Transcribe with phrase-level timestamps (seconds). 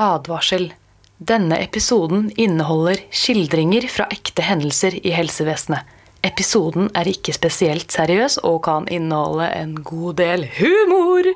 [0.00, 0.70] Advarsel.
[1.20, 5.84] Denne episoden inneholder skildringer fra ekte hendelser i helsevesenet.
[6.24, 11.28] Episoden er ikke spesielt seriøs og kan inneholde en god del humor.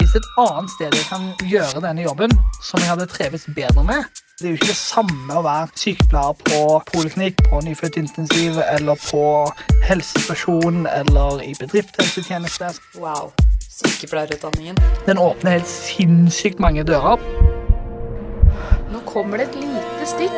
[0.00, 2.34] Hvis et annet sted jeg kan gjøre denne jobben
[2.64, 4.08] som jeg hadde trivdes bedre med
[4.40, 9.24] Det er jo ikke det samme å være sykepleier på poliklinikk, på nyfødtintensiv eller på
[9.88, 12.72] helsestasjon eller i bedriftshelsetjeneste.
[12.96, 13.32] Wow.
[13.72, 14.76] Sykepleierutdanningen.
[15.06, 17.22] Den åpner helt sinnssykt mange dører.
[18.92, 20.34] Nå kommer det et lite stikk.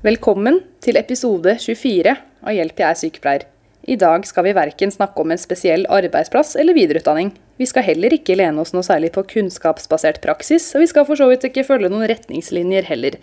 [0.00, 3.44] Velkommen til episode 24 av Hjelp, jeg er sykepleier.
[3.84, 7.34] I dag skal vi verken snakke om en spesiell arbeidsplass eller videreutdanning.
[7.60, 11.20] Vi skal heller ikke lene oss noe særlig på kunnskapsbasert praksis, og vi skal for
[11.20, 13.20] så vidt ikke følge noen retningslinjer heller.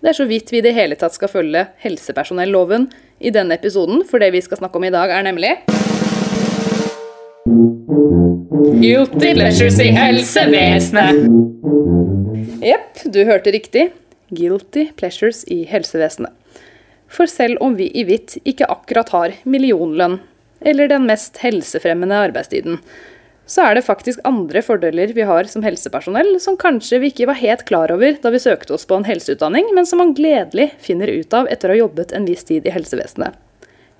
[0.00, 4.02] Det er så vidt vi i det hele tatt skal følge helsepersonelloven i denne episoden,
[4.04, 5.56] for det vi skal snakke om i dag, er nemlig
[8.76, 11.20] Guilty pleasures i helsevesenet.
[12.66, 13.88] Jepp, du hørte riktig.
[14.34, 16.32] Guilty pleasures i helsevesenet.
[17.08, 20.18] For selv om vi i hvitt ikke akkurat har millionlønn,
[20.60, 22.80] eller den mest helsefremmende arbeidstiden,
[23.46, 27.38] så er det faktisk andre fordeler vi har som helsepersonell som kanskje vi ikke var
[27.38, 31.12] helt klar over da vi søkte oss på en helseutdanning, men som man gledelig finner
[31.14, 33.38] ut av etter å ha jobbet en viss tid i helsevesenet.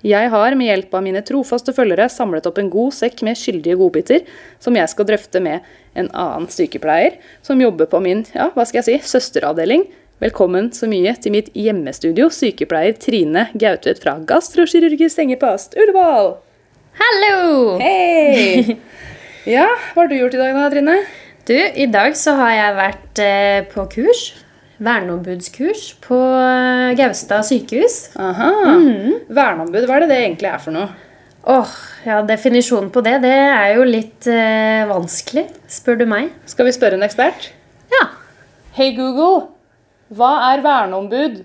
[0.05, 3.79] Jeg har med hjelp av mine trofaste følgere samlet opp en god sekk med skyldige
[3.79, 4.27] godbiter,
[4.61, 5.65] som jeg skal drøfte med
[5.97, 9.87] en annen sykepleier som jobber på min ja, hva skal jeg si, søsteravdeling.
[10.21, 16.35] Velkommen så mye til mitt hjemmestudio, sykepleier Trine Gautvedt fra Gastrokirurgisk sengepost Ullevål.
[17.01, 17.77] Hallo!
[17.81, 18.77] Hei!
[19.47, 20.93] Ja, hva har du gjort i dag da, Trine?
[21.47, 24.23] Du, i dag så har jeg vært eh, på kurs.
[24.83, 27.95] Verneombudskurs på eh, Gaustad sykehus.
[28.19, 28.49] Aha.
[29.31, 30.89] Verneombud, hva er det det egentlig er for noe?
[31.47, 36.33] Åh, ja, Definisjonen på det det er jo litt eh, vanskelig, spør du meg.
[36.51, 37.47] Skal vi spørre en ekspert?
[37.93, 38.03] Ja.
[38.75, 39.47] Hei Google,
[40.11, 41.39] hva er verneombud?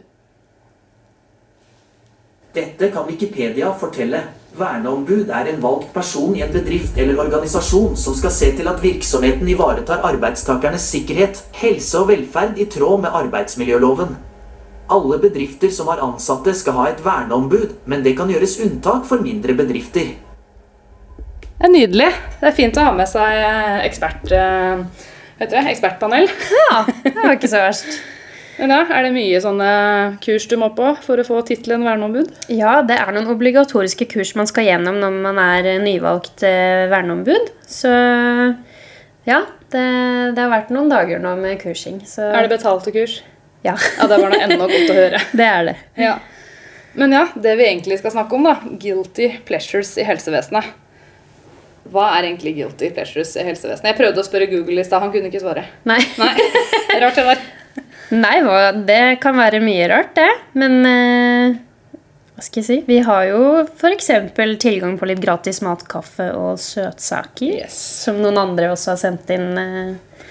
[2.59, 4.27] Dette kan Wikipedia fortelle.
[4.53, 8.83] Verneombud er en valgt person i en bedrift eller organisasjon som skal se til at
[8.85, 14.13] virksomheten ivaretar arbeidstakernes sikkerhet, helse og velferd i tråd med arbeidsmiljøloven.
[14.93, 19.25] Alle bedrifter som har ansatte skal ha et verneombud, men det kan gjøres unntak for
[19.25, 20.13] mindre bedrifter.
[21.57, 22.11] Det er nydelig.
[22.41, 24.29] Det er fint å ha med seg eh, ekspert,
[25.41, 26.29] vet du, ekspertpanel.
[26.59, 28.03] Ja, det var ikke så verst.
[28.59, 29.69] Men ja, Er det mye sånne
[30.23, 32.29] kurs du må på for å få tittelen verneombud?
[32.53, 37.49] Ja, det er noen obligatoriske kurs man skal gjennom når man er nyvalgt eh, verneombud.
[37.65, 37.89] Så
[39.25, 39.41] ja,
[39.73, 39.85] det,
[40.37, 42.03] det har vært noen dager nå med kursing.
[42.09, 43.23] Så Er det betalte kurs?
[43.65, 43.77] ja.
[43.99, 45.23] Ja, det var noe enda godt å høre.
[45.41, 45.77] det er det.
[46.03, 46.17] Ja.
[46.99, 48.59] Men ja, det vi egentlig skal snakke om, da.
[48.83, 50.75] Guilty pleasures i helsevesenet.
[51.93, 53.89] Hva er egentlig guilty pleasures i helsevesenet?
[53.93, 55.65] Jeg prøvde å spørre Google i stad, han kunne ikke svare.
[55.89, 55.99] Nei.
[56.21, 56.35] Nei,
[57.03, 57.43] Rart det der.
[58.13, 58.37] Nei,
[58.87, 60.29] det kan være mye rart, det.
[60.59, 61.55] Men eh,
[62.37, 62.77] hva skal jeg si?
[62.89, 64.11] Vi har jo f.eks.
[64.61, 67.63] tilgang på litt gratis mat, kaffe og søtsaker.
[67.65, 67.79] Yes.
[68.05, 70.27] Som noen andre også har sendt inn eh,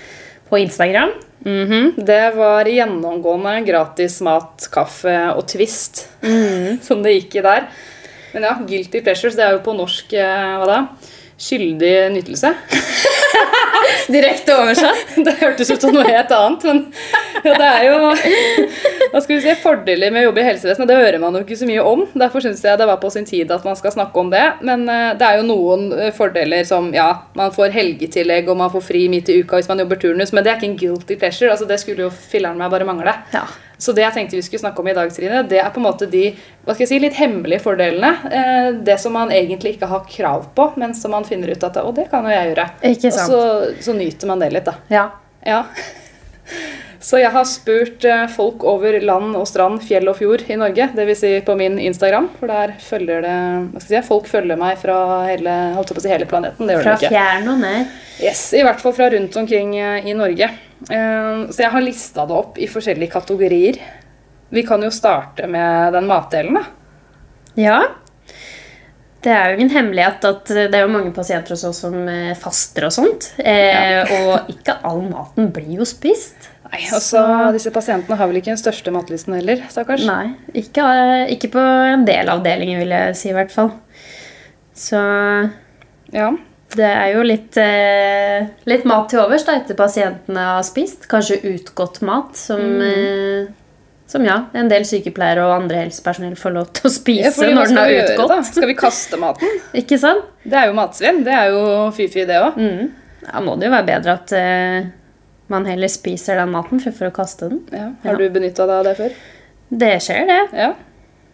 [0.49, 1.13] på Instagram.
[1.41, 6.03] Mhm, Det var gjennomgående gratis mat, kaffe og Twist
[6.85, 7.65] som det gikk i der.
[8.35, 10.77] Men ja, guilty pleasures, det er jo på norsk eh, hva da?
[11.41, 12.53] Skyldig nytelse.
[14.11, 15.15] Direkte oversatt.
[15.25, 16.81] Det hørtes ut som noe helt annet, men
[17.41, 17.95] ja, det er jo
[19.11, 20.89] hva skal vi si, fordeler med å jobbe i helsevesenet.
[20.89, 22.03] Det hører man jo ikke så mye om.
[22.13, 24.43] Derfor syns jeg det var på sin tid at man skal snakke om det.
[24.67, 28.71] Men eh, det er jo noen eh, fordeler som ja, man får helgetillegg og man
[28.73, 31.17] får fri midt i uka hvis man jobber turnus, men det er ikke en guilty
[31.17, 31.51] pleasure.
[31.51, 33.17] altså Det skulle jo filler'n meg bare mangle.
[33.33, 33.47] Ja.
[33.81, 35.87] Så det jeg tenkte vi skulle snakke om i dag, Trine, det er på en
[35.87, 36.27] måte de
[36.61, 38.11] hva skal jeg si, litt hemmelige fordelene.
[38.29, 41.81] Eh, det som man egentlig ikke har krav på, men som man finner ut at
[41.81, 42.67] Å, det kan jo jeg gjøre.
[42.93, 43.33] Ikke sant.
[43.33, 44.77] Og så, så nyter man det litt, da.
[44.93, 45.07] ja.
[45.41, 45.63] Ja.
[47.01, 50.85] Så jeg har spurt eh, folk over land og strand, fjell og fjord i Norge.
[50.93, 51.17] Dvs.
[51.23, 53.31] Si på min Instagram, for der følger det
[53.71, 56.69] hva skal jeg si, Folk følger meg fra hele, holdt på å si, hele planeten.
[56.69, 57.15] Det gjør Fra de ikke.
[57.15, 57.87] fjern og nær.
[58.21, 60.51] Yes, I hvert fall fra rundt omkring eh, i Norge.
[60.89, 63.77] Eh, Så jeg har lista det opp i forskjellige kategorier.
[64.51, 66.63] Vi kan jo starte med den matdelen, da.
[67.55, 67.81] Ja.
[69.21, 72.33] Det er jo ingen hemmelighet at det er jo mange pasienter hos oss som eh,
[72.35, 73.29] faster og sånt.
[73.37, 74.01] Ja.
[74.17, 76.49] Og ikke all maten blir jo spist.
[76.71, 80.05] Nei, altså, Disse pasientene har vel ikke den største matlysten heller, stakkars.
[80.07, 81.59] Nei, ikke, eh, ikke på
[81.91, 83.73] en del avdelinger, vil jeg si i hvert fall.
[84.73, 85.01] Så
[86.11, 86.31] Ja.
[86.75, 91.07] Det er jo litt, eh, litt mat til overs da, etter pasientene har spist.
[91.11, 93.49] Kanskje utgått mat som, eh,
[94.11, 97.69] Som ja, en del sykepleiere og andre helsepersonell får lov til å spise Ja, når
[97.69, 98.45] den har vi gjøre, utgått.
[98.49, 99.59] Skal vi kaste maten?
[99.81, 100.25] Ikke sant?
[100.43, 101.21] Det er jo matsvinn.
[101.23, 101.61] Det er jo
[101.95, 102.57] fy-fy, det òg.
[103.21, 104.89] Da må det jo være bedre at eh,
[105.47, 107.61] man heller spiser den maten fremfor å kaste den.
[107.71, 107.87] Ja.
[108.03, 109.15] Har du benytta deg av det før?
[109.71, 110.41] Det skjer, det.
[110.59, 110.73] Ja.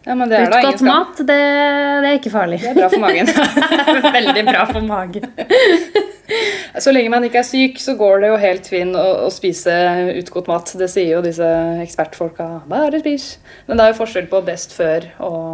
[0.07, 2.61] Ja men det er da Utgått mat, det, det er ikke farlig.
[2.63, 3.31] Det er bra for magen.
[4.17, 5.31] Veldig bra for magen.
[6.83, 9.73] Så lenge man ikke er syk, så går det jo helt fint å, å spise
[10.19, 10.73] utgått mat.
[10.77, 11.47] Det sier jo disse
[11.81, 12.47] ekspertfolka.
[12.69, 13.29] Bare spis.
[13.65, 15.47] Men det er jo forskjell på best før og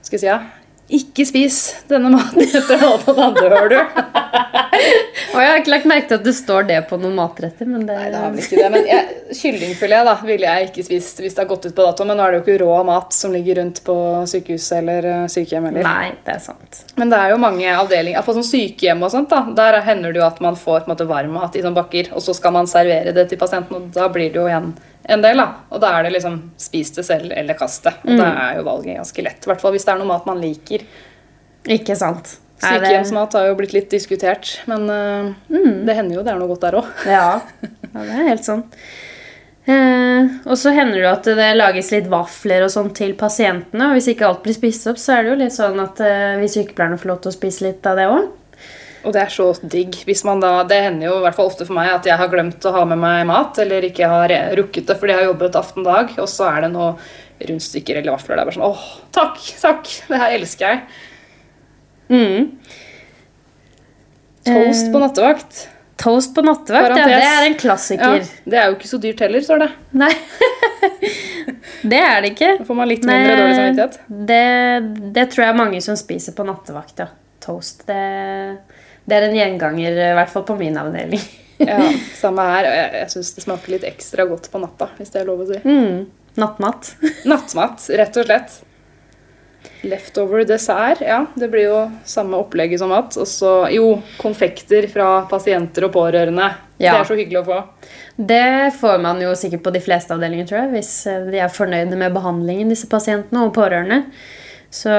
[0.00, 0.38] skal jeg si, ja?
[0.90, 1.58] Ikke spis
[1.90, 3.78] denne maten etter å ha tatt dør du.
[5.30, 7.68] Og jeg har ikke lagt merke til at det står det på noen matretter.
[7.68, 8.70] Men det, Nei, det har vel ikke det.
[8.74, 12.06] Men jeg, kyllingfilet da, ville jeg ikke spist hvis det har gått ut på dato.
[12.08, 13.96] Men nå er det jo ikke rå mat som ligger rundt på
[14.30, 15.70] sykehuset eller eh, sykehjem.
[15.70, 15.86] Eller.
[15.86, 16.82] Nei, det er sant.
[16.98, 20.20] Men det er jo mange avdelinger På sånn sykehjem og sånt da, Der hender det
[20.22, 22.54] jo at man får på en måte varm mat i sånne bakker, og så skal
[22.56, 25.40] man servere det til pasienten, og da blir det jo igjen en del.
[25.40, 25.48] da.
[25.70, 27.94] Og da er det liksom spis det selv eller kast det.
[28.04, 29.44] Og da er jo valget ganske lett.
[29.44, 30.86] I hvert fall hvis det er noe mat man liker.
[31.70, 32.38] Ikke sant.
[32.60, 36.66] Sykehjemsmat har jo blitt litt diskutert, men eh, det hender jo det er noe godt
[36.66, 36.90] der òg.
[37.08, 37.40] Ja,
[37.86, 38.66] ja det er helt sånn.
[39.70, 43.88] Eh, og så hender det jo at det lages litt vafler og sånn til pasientene.
[43.88, 46.36] Og hvis ikke alt blir spist opp, så er det jo litt sånn at eh,
[46.42, 48.28] vi sykepleierne får lov til å spise litt av det òg.
[49.04, 49.96] Og det er så digg.
[50.04, 52.28] Hvis man da, Det hender jo i hvert fall ofte for meg at jeg har
[52.32, 55.56] glemt å ha med meg mat, eller ikke har rukket det fordi jeg har jobbet
[55.60, 56.92] aften dag, og så er det noe
[57.48, 58.36] rundstykker eller vafler.
[58.36, 58.86] Det er bare sånn åh,
[59.16, 60.82] takk, takk, det her elsker jeg.
[62.10, 62.50] Mm.
[64.44, 65.62] Toast på nattevakt.
[66.00, 68.22] Toast på nattevakt, ja, det er en Ja, klassiker.
[68.48, 69.70] det er jo ikke så dyrt heller, står det.
[70.00, 70.12] Nei,
[71.92, 72.52] det er det ikke.
[72.62, 73.98] Da får man litt mindre dårlig samvittighet.
[74.30, 74.44] Det,
[75.18, 77.10] det tror jeg er mange som spiser på nattevakt, ja.
[77.44, 77.84] Toast.
[77.88, 78.00] Det,
[79.08, 81.22] det er en gjenganger, i hvert fall på min avdeling.
[81.60, 81.76] Ja,
[82.16, 82.64] Samme her.
[82.64, 85.42] og Jeg, jeg syns det smaker litt ekstra godt på natta, hvis det er lov
[85.44, 85.58] å si.
[85.60, 86.06] Mm.
[86.40, 86.94] Nattmat.
[87.28, 88.54] Nattmat, rett og slett.
[89.84, 91.02] Leftover dessert.
[91.04, 93.12] Ja, det blir jo samme opplegget som mat.
[93.20, 96.48] Og så jo, konfekter fra pasienter og pårørende.
[96.80, 97.60] Det er så hyggelig å få.
[98.16, 101.52] Det får man jo sikkert på de fleste avdelinger, tror jeg, hvis eh, de er
[101.52, 104.02] fornøyde med behandlingen, disse pasientene og pårørende.
[104.72, 104.92] Så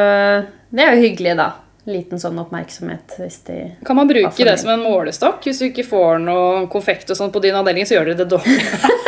[0.70, 1.50] det er jo hyggelig, da.
[1.90, 3.56] Liten sånn oppmerksomhet hvis de
[3.88, 5.42] Kan man bruke det som en målestokk?
[5.48, 8.30] Hvis du ikke får noe konfekt og sånn på din avdeling, så gjør dere det
[8.36, 8.60] dårlig.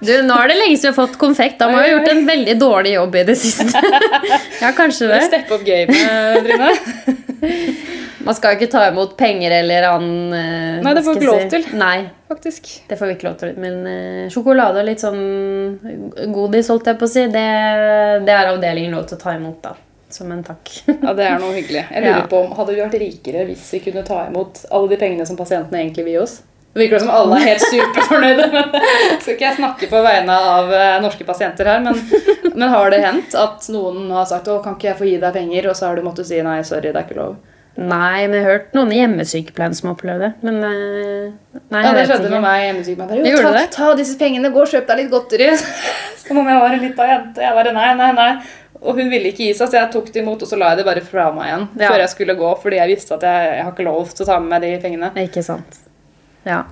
[0.00, 1.58] Du, nå er det lenge siden vi har fått konfekt.
[1.60, 3.82] Da må vi ha gjort en veldig dårlig jobb i det siste.
[4.62, 5.18] Ja, kanskje det.
[5.28, 6.70] Steppe opp gamet, Trine.
[8.26, 11.30] Man skal jo ikke ta imot penger eller annen uh, Nei, det får vi ikke
[11.30, 11.68] lov til.
[11.80, 11.94] Nei,
[12.28, 12.68] Faktisk.
[12.88, 13.54] det får vi ikke lov til.
[13.60, 15.20] Men uh, sjokolade og litt sånn
[16.32, 17.46] godis, holdt jeg på å si, det,
[18.24, 19.76] det er avdelingen lov til å ta imot, da.
[20.10, 20.70] Som en takk.
[21.04, 21.84] Ja, det er noe hyggelig.
[21.90, 22.28] Jeg lurer Ja.
[22.30, 25.36] på om Hadde vi vært rikere hvis vi kunne ta imot alle de pengene som
[25.38, 26.40] pasientene egentlig vil gi oss?
[26.70, 28.44] Det virker som alle er helt superfornøyde.
[29.22, 31.96] Skal ikke jeg snakke på vegne av eh, norske pasienter her, men,
[32.54, 35.34] men har det hendt at noen har sagt å, kan ikke jeg få gi deg
[35.34, 37.34] penger, og så har du måttet si nei, sorry, det er ikke lov?
[37.80, 40.30] Nei, men jeg har hørt noen i hjemmesykepleien som har opplevd det.
[40.46, 42.32] Men eh, nei, Ja, Det skjedde ikke.
[42.36, 43.10] med meg hjemmesykepleien.
[43.24, 45.50] bare, Jo, ta, ta disse pengene, gå og kjøp deg litt godteri.
[46.22, 47.42] Som om jeg var en lita jente.
[47.42, 48.30] Jeg bare nei, nei, nei.
[48.80, 50.80] Og hun ville ikke gi seg, så jeg tok det imot, og så la jeg
[50.80, 51.88] det bare fra meg igjen Ja.
[51.90, 54.28] før jeg skulle gå, fordi jeg visste at jeg, jeg har ikke lov til å
[54.30, 55.10] ta med meg de pengene.
[55.20, 55.80] Ikke sant.
[56.48, 56.62] Ja.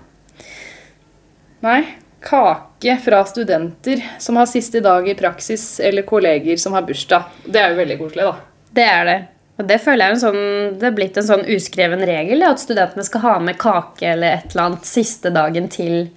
[1.65, 1.81] Nei.
[2.25, 7.29] Kake fra studenter som har siste dag i praksis, eller kolleger som har bursdag.
[7.47, 8.37] Det er jo veldig koselig, da.
[8.75, 9.19] Det er det.
[9.59, 12.61] Og det føler jeg er en sånn, det er blitt en sånn uskreven regel, at
[12.63, 16.09] studentene skal ha med kake eller et eller annet siste dagen til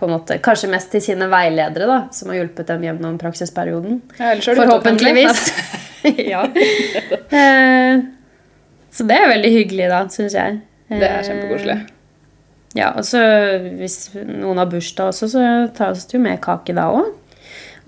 [0.00, 4.00] på en måte, Kanskje mest til sine veiledere, da, som har hjulpet dem gjennom praksisperioden.
[4.18, 5.46] Ja, Forhåpentligvis.
[6.32, 6.46] ja.
[7.30, 8.00] Eh,
[8.90, 10.60] Så det er veldig hyggelig, da, syns jeg.
[10.90, 11.78] Det er kjempekoselig.
[11.84, 11.96] Eh,
[12.78, 13.18] Ja, og så
[13.80, 15.40] Hvis noen har bursdag også, så
[15.74, 17.08] tas det jo med kake da òg.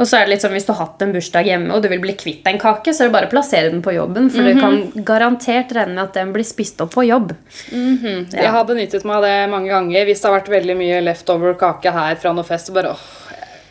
[0.00, 1.88] Og så er det litt sånn, Hvis du har hatt en bursdag hjemme og du
[1.92, 4.30] vil bli kvitt en kake, så er det bare å plassere den på jobben.
[4.32, 7.34] For du kan garantert regne med at den blir spist opp på jobb.
[7.70, 10.08] Jeg har benyttet meg av det mange ganger.
[10.08, 13.04] Hvis det har vært veldig mye leftover kake her fra noe fest, så bare åh,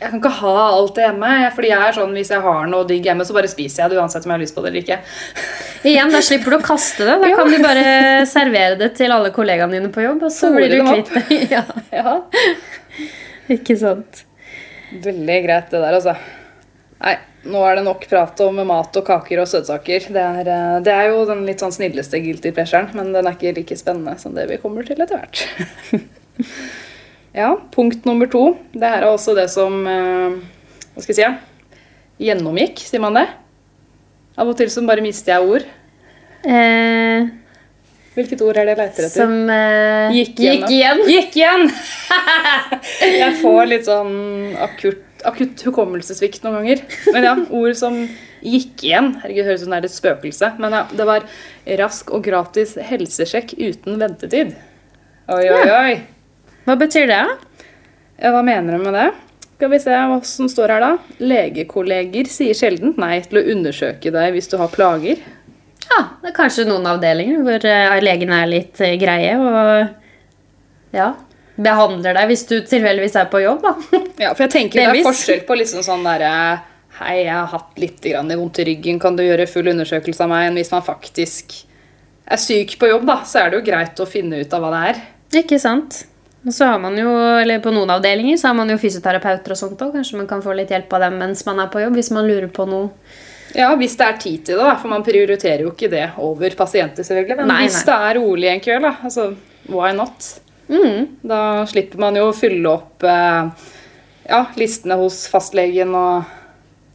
[0.02, 1.34] jeg kan ikke ha alt det hjemme.
[1.58, 4.00] Fordi jeg er sånn, Hvis jeg har noe digg hjemme, så bare spiser jeg det
[4.02, 4.98] uansett om jeg har lyst på det eller ikke.
[5.92, 7.20] Igjen, Da slipper du å kaste det.
[7.22, 7.86] Da kan du bare
[8.30, 11.40] servere det til alle kollegaene dine på jobb, og så Fôre blir du kvitt det.
[11.56, 12.18] ja, Ja,
[13.58, 14.26] ikke sant?
[14.92, 16.16] Veldig greit, det der, altså.
[17.02, 17.16] Nei,
[17.50, 20.10] nå er det nok prat om mat og kaker og søtsaker.
[20.14, 23.38] Det er, eh, det er jo den litt sånn snilleste guilty pleasuren, men den er
[23.38, 25.46] ikke like spennende som det vi kommer til etter hvert.
[27.42, 28.58] ja, punkt nummer to.
[28.76, 30.40] Det her er også det som eh,
[30.92, 31.78] Hva skal jeg si?
[32.28, 33.30] Gjennomgikk, sier man det?
[34.38, 35.70] Av og til så bare mister jeg ord.
[36.46, 37.32] Eh,
[38.12, 39.14] Hvilket ord er det jeg leter etter?
[39.14, 40.42] som uh, Gikk.
[40.44, 41.06] Gikk igjen.
[41.08, 41.70] Gikk igjen!
[43.22, 44.12] jeg får litt sånn
[44.60, 46.84] akutt akutt hukommelsessvikt noen ganger.
[47.14, 47.98] Men ja, ord som
[48.42, 49.14] gikk igjen.
[49.22, 50.52] Herregud, høres ut som det er et spøkelse.
[50.62, 51.26] Men ja, det var
[51.82, 54.56] rask og gratis helsesjekk uten ventetid.
[55.32, 55.98] Oi, oi, oi.
[56.66, 57.26] Hva betyr det?
[58.22, 59.10] Ja, hva mener du med det?
[59.62, 61.20] Skal vi se hva som står her, da.
[61.22, 65.22] Legekolleger sier sjelden nei til å undersøke deg hvis du har plager.
[65.90, 71.14] Ja, det er kanskje noen avdelinger hvor eh, legen er litt eh, greie og ja,
[71.62, 73.74] behandler deg hvis du tilfeldigvis er på jobb, da.
[74.28, 76.34] Ja, for jeg tenker det er forskjell på liksom sånn derre
[77.02, 80.30] Hei, jeg har hatt litt grann vondt i ryggen, kan du gjøre full undersøkelse av
[80.30, 80.50] meg?
[80.50, 81.56] Enn hvis man faktisk
[82.30, 84.72] er syk på jobb, da, så er det jo greit å finne ut av hva
[84.76, 85.00] det er.
[85.42, 86.04] Ikke sant?
[86.46, 87.10] Og så har man jo,
[87.40, 89.96] eller På noen avdelinger så har man jo fysioterapeuter og sånt òg.
[89.98, 92.28] Kanskje man kan få litt hjelp av dem mens man er på jobb, hvis man
[92.28, 92.90] lurer på noe.
[93.58, 96.54] Ja, hvis det er tid til det, da, for man prioriterer jo ikke det over
[96.56, 97.38] pasienter, selvfølgelig.
[97.42, 97.86] Men Nei, hvis nei.
[97.90, 99.28] det er rolig en kveld, da, altså
[99.72, 100.30] why not?
[100.72, 101.08] Mm.
[101.28, 103.70] Da slipper man jo å fylle opp eh,
[104.32, 106.24] ja, listene hos fastlegen og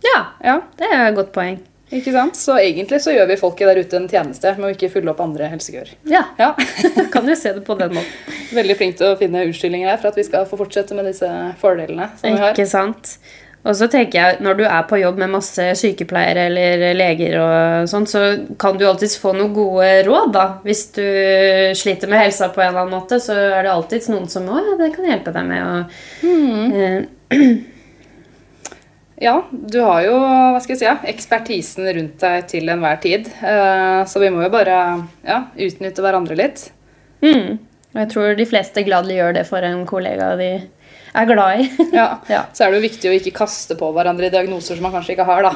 [0.07, 1.59] Ja, Ja, det er et godt poeng.
[1.93, 2.37] ikke sant?
[2.41, 5.21] Så egentlig så gjør vi folket der ute en tjeneste med å ikke fylle opp
[5.21, 5.93] andre helsekøer.
[6.09, 6.55] Ja, Ja.
[7.15, 8.37] kan jo se det på den måten.
[8.57, 11.29] Veldig flink til å finne unnskyldninger her for at vi skal få fortsette med disse
[11.61, 12.55] fordelene som vi har.
[12.57, 13.19] Ikke sant?
[13.67, 17.89] Og så tenker jeg, Når du er på jobb med masse sykepleiere eller leger, og
[17.91, 18.23] sånt, så
[18.63, 20.33] kan du alltids få noen gode råd.
[20.37, 20.47] da.
[20.67, 21.03] Hvis du
[21.75, 24.61] sliter med helsa på en eller annen måte, så er det alltids noen som å,
[24.63, 25.65] ja, det kan hjelpe deg med.
[25.67, 26.77] Og, mm.
[26.77, 27.57] eh,
[29.17, 33.31] Ja, du har jo hva skal jeg si, ekspertisen rundt deg til enhver tid.
[33.41, 34.75] Eh, Så vi må jo bare
[35.25, 36.69] ja, utnytte hverandre litt.
[37.25, 37.57] mm.
[37.97, 40.51] Og jeg tror de fleste gladelig gjør det for en kollega de
[41.23, 41.71] er glad i.
[41.97, 42.09] Ja.
[42.31, 42.43] Ja.
[42.53, 45.27] Så er det jo viktig å ikke kaste på hverandre diagnoser som man kanskje ikke
[45.29, 45.55] har, da.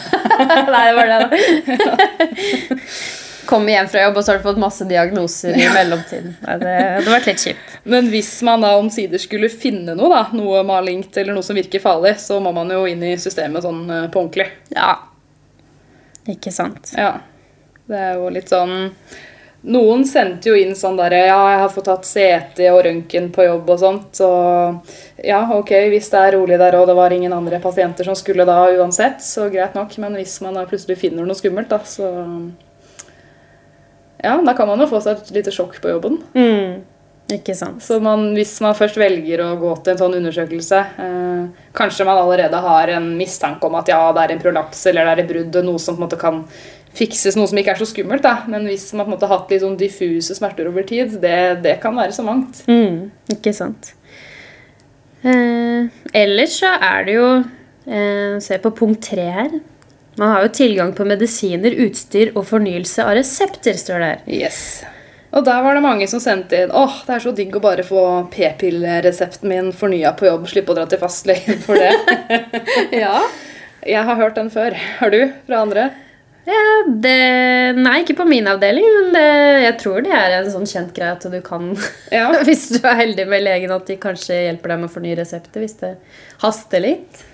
[0.74, 1.18] Nei, det var det.
[1.24, 2.78] da.
[3.50, 6.36] Kommer hjem fra jobb, og så har du fått masse diagnoser i mellomtiden.
[6.44, 7.72] Nei, det det hadde vært litt kjipt.
[7.90, 11.82] Men hvis man da omsider skulle finne noe, da, noe malingt eller noe som virker
[11.82, 14.46] farlig, så må man jo inn i systemet sånn eh, på ordentlig.
[14.76, 14.92] Ja.
[16.30, 16.92] Ikke sant.
[16.94, 17.16] Ja.
[17.90, 18.92] Det er jo litt sånn
[19.60, 23.44] Noen sendte jo inn sånn derre Ja, jeg har fått tatt CT og røntgen på
[23.44, 24.06] jobb og sånt.
[24.16, 24.28] Så
[25.20, 28.48] ja, ok, hvis det er rolig der og det var ingen andre pasienter som skulle
[28.48, 29.92] da uansett, så greit nok.
[30.00, 32.08] Men hvis man da plutselig finner noe skummelt, da, så
[34.20, 36.18] Ja, da kan man jo få seg et lite sjokk på jobben.
[36.36, 36.80] Mm.
[37.30, 37.82] Ikke sant.
[37.84, 42.18] Så man, hvis man først velger å gå til en sånn undersøkelse, eh, kanskje man
[42.18, 45.30] allerede har en mistanke om at ja, det er en prolaps eller det er et
[45.30, 46.42] brudd, noe som på en måte kan
[46.96, 48.24] fikses, noe som ikke er så skummelt.
[48.24, 48.44] da.
[48.50, 51.62] Men hvis man på en måte har hatt litt sånn diffuse smerter over tid, det,
[51.64, 52.62] det kan være så mangt.
[52.70, 53.92] Mm, ikke sant.
[55.20, 57.26] Eh, ellers så er det jo
[57.84, 59.58] eh, Se på punkt tre her.
[60.20, 64.24] Man har jo tilgang på medisiner, utstyr og fornyelse av resepter, står det her.
[64.28, 64.62] Yes.
[65.30, 67.84] Og der var det mange som sendte inn åh, det er så digg å bare
[67.86, 71.94] få p-pilleresepten min fornya på jobb, slippe å dra til fastlegen for det.
[73.04, 73.20] ja,
[73.86, 74.74] jeg har hørt den før.
[74.98, 75.20] Har du?
[75.46, 75.90] Fra andre?
[76.48, 77.16] Ja, det,
[77.76, 79.26] nei, ikke på min avdeling, men det,
[79.66, 81.74] jeg tror det er en sånn kjent greie at du kan
[82.16, 82.30] Ja.
[82.46, 85.64] Hvis du er heldig med legen, at de kanskje hjelper deg med å fornye resepter
[85.64, 85.94] hvis det
[86.40, 87.26] haster litt.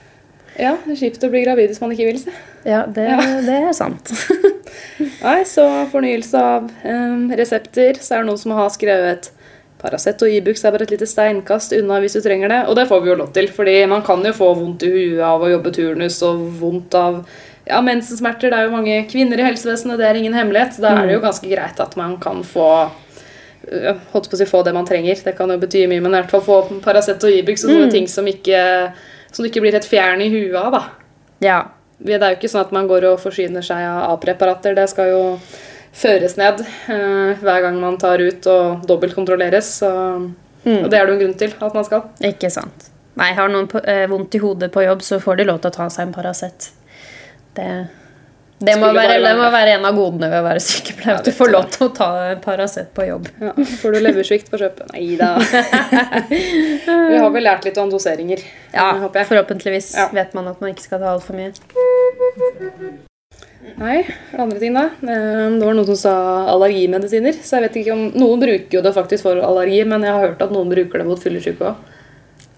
[0.56, 2.34] Ja, det er kjipt å bli gravid hvis man ikke vil, se.
[2.66, 3.06] Ja, det,
[3.46, 4.10] det er sant.
[5.26, 7.98] Nei, så fornyelse av um, resepter.
[8.00, 9.30] Så er det noen som har skrevet
[9.76, 12.62] Paracet og Ibux er bare et lite steinkast unna hvis du trenger det.
[12.70, 15.25] Og det får vi jo lov til, fordi man kan jo få vondt i huet
[15.26, 17.20] av å jobbe turnus og vondt av
[17.66, 18.52] ja, mensensmerter.
[18.52, 20.78] Det er jo mange kvinner i helsevesenet, det er ingen hemmelighet.
[20.82, 24.49] Da er det jo ganske greit at man kan få øh, holdt på å si
[24.49, 25.18] få det man trenger.
[25.25, 27.90] Det kan jo bety mye, men i hvert fall få Paracet og Ibux og sånne
[27.92, 28.61] ting som ikke,
[29.32, 30.78] som du ikke blir helt fjern i huet av.
[30.78, 30.85] da.
[31.44, 31.61] Ja.
[31.96, 34.75] Det er jo ikke sånn at man går og forsyner seg av A-preparater.
[34.76, 35.23] Det skal jo
[35.96, 39.70] føres ned eh, hver gang man tar ut og dobbeltkontrolleres.
[40.66, 40.82] Mm.
[40.82, 42.11] Og det er det jo en grunn til at man skal.
[42.26, 42.90] Ikke sant.
[43.16, 45.73] Nei, har noen på, eh, vondt i hodet på jobb, så får de lov til
[45.73, 46.68] å ta seg en Paracet.
[47.56, 47.68] Det,
[48.60, 51.12] det, må være, det må være- en av godene ved å være sykepleier.
[51.12, 53.26] Ja, at du får lov til å ta en Paracet på jobb.
[53.40, 54.92] Ja, Får du leversvikt på kjøpet?
[54.94, 55.34] Nei da.
[57.10, 58.40] Vi har vel lært litt om doseringer.
[58.72, 59.28] Ja, håper jeg.
[59.32, 60.08] Forhåpentligvis Ja.
[60.12, 61.52] vet man at man ikke skal ta altfor mye.
[63.76, 63.96] Nei,
[64.38, 64.84] andre ting da.
[65.02, 66.14] Eh, Det var noen som sa
[66.54, 67.34] allergimedisiner.
[67.42, 70.28] Så jeg vet ikke om Noen bruker jo det faktisk for allergi, men jeg har
[70.28, 71.76] hørt at noen bruker det mot fyllesyke òg.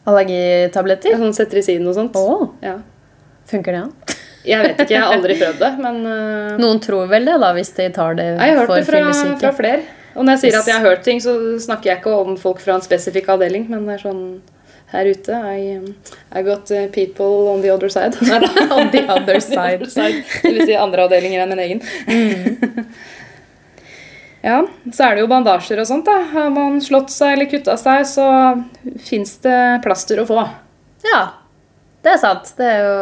[0.09, 1.11] Allergitabletter?
[1.15, 2.15] Ja, Sånn Cetirizin og sånt.
[2.15, 2.77] Å, Ja.
[3.51, 4.15] funker det, ja?
[4.47, 6.59] Jeg vet ikke, jeg har aldri prøvd det, men uh...
[6.61, 9.01] Noen tror vel det, da, hvis de tar det Jeg har hørt det fra,
[9.41, 9.83] fra flere.
[10.15, 12.63] Og når jeg sier at jeg har hørt ting, så snakker jeg ikke om folk
[12.63, 14.23] fra en spesifikk avdeling, men det er sånn
[14.89, 15.77] her ute I,
[16.33, 18.17] I got people on the other side.
[18.25, 18.41] Nei.
[18.79, 19.85] On the other side.
[20.43, 21.83] Det vil si andre avdelinger enn min egen.
[22.09, 22.87] Mm.
[24.49, 24.63] ja,
[24.95, 26.09] så er det jo bandasjer og sånt.
[26.09, 26.23] da.
[26.33, 28.27] Har man slått seg eller kutta seg, så
[29.11, 30.49] fins det plaster å få.
[31.05, 31.23] Ja,
[32.03, 32.55] Det er sant.
[32.57, 32.99] Det er jo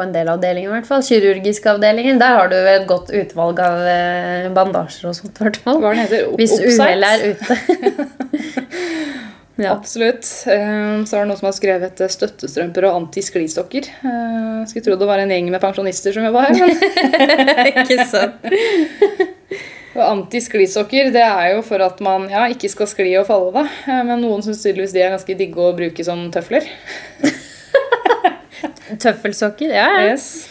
[0.00, 1.04] på en del avdelinger, i hvert fall.
[1.04, 2.16] Kirurgiske avdelinger.
[2.22, 5.36] Der har du et godt utvalg av eh, bandasjer og sånt.
[5.36, 5.80] i hvert fall.
[5.82, 6.30] Hva den heter?
[6.40, 7.56] Hvis uhellet er ute.
[9.64, 9.74] ja.
[9.74, 10.24] Absolutt.
[10.48, 13.90] Eh, Så er det noen som har skrevet eh, støttestrømper og antisklistokker.
[14.70, 16.74] Skulle tro det var en gjeng med pensjonister som jobba her.
[17.74, 18.48] Ikke sant?
[19.90, 23.50] Og antisklisokker det er jo for at man ja, ikke skal skli og falle.
[23.56, 23.96] da.
[24.06, 26.68] Men noen syns tydeligvis de er ganske digge å bruke som tøfler.
[28.98, 29.76] Tøffelsokker.
[29.76, 30.08] Ja, ja.
[30.14, 30.48] Yes.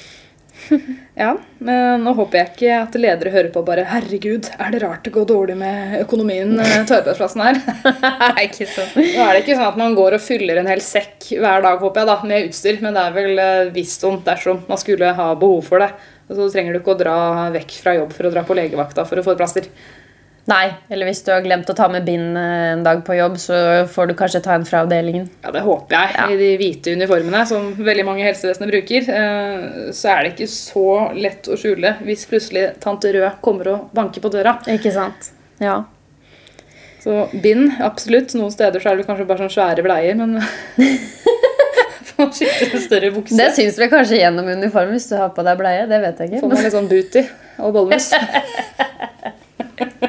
[1.20, 5.04] Ja, men nå håper jeg ikke at ledere hører på bare 'Herregud, er det rart
[5.04, 7.60] det går dårlig med økonomien eh, til arbeidsplassen her?'
[8.46, 8.94] ikke sånn.
[8.96, 11.84] Nå er det ikke sånn at man går og fyller en hel sekk hver dag
[11.84, 15.12] håper jeg da, med utstyr, men det er vel eh, visst om dersom man skulle
[15.20, 15.92] ha behov for det.
[16.30, 17.18] Og så trenger du ikke å dra
[17.52, 19.72] vekk fra jobb for å dra på legevakta for å få et plaster.
[20.50, 23.36] Nei, eller hvis du har glemt å ta med bind eh, en dag på jobb,
[23.42, 23.58] så
[23.92, 25.28] får du kanskje ta en fra avdelingen.
[25.44, 26.16] Ja, Det håper jeg.
[26.18, 26.26] Ja.
[26.32, 30.50] I de hvite uniformene som veldig mange i helsevesenet bruker, eh, så er det ikke
[30.50, 30.88] så
[31.18, 34.58] lett å skjule hvis plutselig tante Rød kommer og banker på døra.
[34.70, 35.32] Ikke sant?
[35.62, 35.84] Ja.
[37.04, 38.34] Så bind, absolutt.
[38.38, 40.40] Noen steder så er det kanskje bare sånn svære bleier, men
[42.20, 43.38] en større bukse.
[43.38, 45.86] Det syns vi kanskje gjennom uniformen hvis du har på deg bleie.
[45.90, 46.42] Det vet jeg ikke.
[46.44, 47.24] Får man litt sånn booty
[47.60, 47.76] og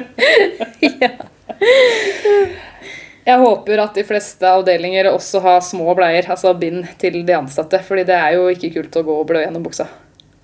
[3.21, 7.79] Jeg håper at de fleste avdelinger også har små bleier, altså bind til de ansatte.
[7.85, 9.87] fordi det er jo ikke kult å gå og blø gjennom buksa.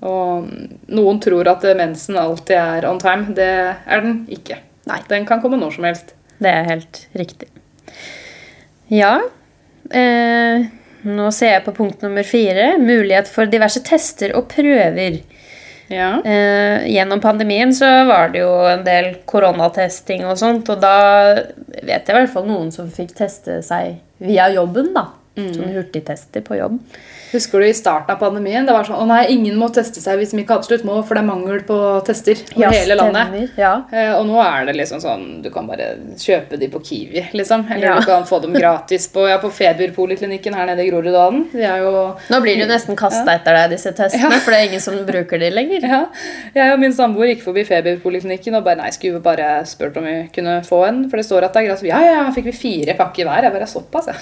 [0.05, 0.45] Og
[0.93, 3.33] noen tror at mensen alltid er on time.
[3.33, 4.59] Det er den ikke.
[4.87, 5.01] Nei.
[5.09, 6.13] Den kan komme når som helst.
[6.37, 7.49] Det er helt riktig.
[8.93, 9.15] Ja.
[9.89, 10.67] Eh,
[11.07, 12.75] nå ser jeg på punkt nummer fire.
[12.77, 15.19] Mulighet for diverse tester og prøver.
[15.87, 16.21] Ja.
[16.23, 20.97] Eh, gjennom pandemien så var det jo en del koronatesting og sånt, og da
[21.77, 25.09] vet jeg i hvert fall noen som fikk teste seg via jobben, da.
[25.37, 26.79] Sånne hurtigtester på jobb.
[27.31, 28.65] Husker du i starten av pandemien?
[28.65, 31.17] Det var sånn, å nei, ingen må teste seg hvis de ikke absolutt må, for
[31.17, 33.49] det er mangel på tester over hele landet.
[33.59, 33.73] Ja.
[33.91, 37.65] Eh, Og nå er det liksom sånn Du kan bare kjøpe de på Kiwi, liksom.
[37.71, 37.99] Eller Ja.
[37.99, 41.45] du kan få dem gratis på, ja, på Feberpoliklinikken her nede i Groruddalen.
[41.51, 41.67] De
[42.31, 44.39] Nå blir du nesten kasta etter deg, disse testene, Ja.
[44.39, 45.81] for det er ingen som bruker de lenger.
[45.87, 46.05] ja,
[46.55, 50.29] Jeg og min samboer gikk forbi Feberpoliklinikken og bare nei, skulle bare spurt om vi
[50.33, 51.09] kunne få en.
[51.09, 51.83] For det står at det er gratis.
[51.83, 53.43] Ja, ja, ja, fikk vi fire pakker hver.
[53.43, 54.13] Jeg bare såpass, ja.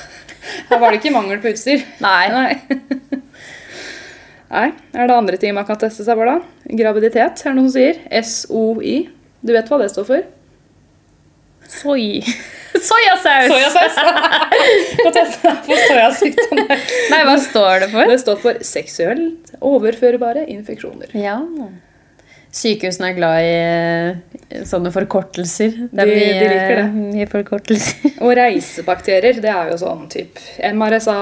[0.69, 1.83] Her var det ikke mangel på utstyr.
[2.01, 2.27] Nei.
[2.29, 2.94] Nei.
[4.55, 4.69] Nei.
[4.93, 6.39] Er det andre ting man kan teste seg for, da?
[6.79, 8.01] Graviditet, er det noen som sier.
[8.23, 8.97] SOI.
[9.45, 10.27] Du vet hva det står for?
[11.69, 12.21] Soy.
[12.89, 13.49] Soyasaus!
[13.49, 13.95] Soyasaus.
[15.03, 16.61] Få teste deg for soyasykdom.
[17.13, 18.11] Nei, hva står det for?
[18.11, 21.15] Det står for seksuelt overførbare infeksjoner.
[21.17, 21.39] Ja.
[22.55, 25.73] Sykehusene er glad i eh, sånne forkortelser.
[25.91, 26.85] Det er De- mye, de liker det.
[26.95, 28.13] mye forkortelser.
[28.23, 30.39] Og reisebakterier, det er jo sånn typ
[30.71, 31.15] MRSA,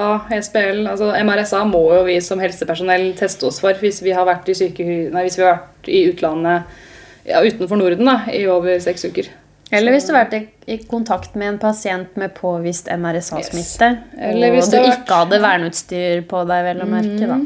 [0.46, 4.52] SPL altså MRSA må jo vi som helsepersonell teste oss for hvis vi har vært
[4.54, 4.58] i,
[5.10, 6.78] nei, vi har vært i utlandet
[7.26, 9.32] ja, utenfor Norden da, i over seks uker.
[9.74, 10.38] Eller hvis du har vært
[10.70, 14.68] i, kontakt med en pasient med påvist MRSA-smitte, Yes.
[14.68, 17.40] og du vært- ikke hadde verneutstyr på deg, vel å merke, da.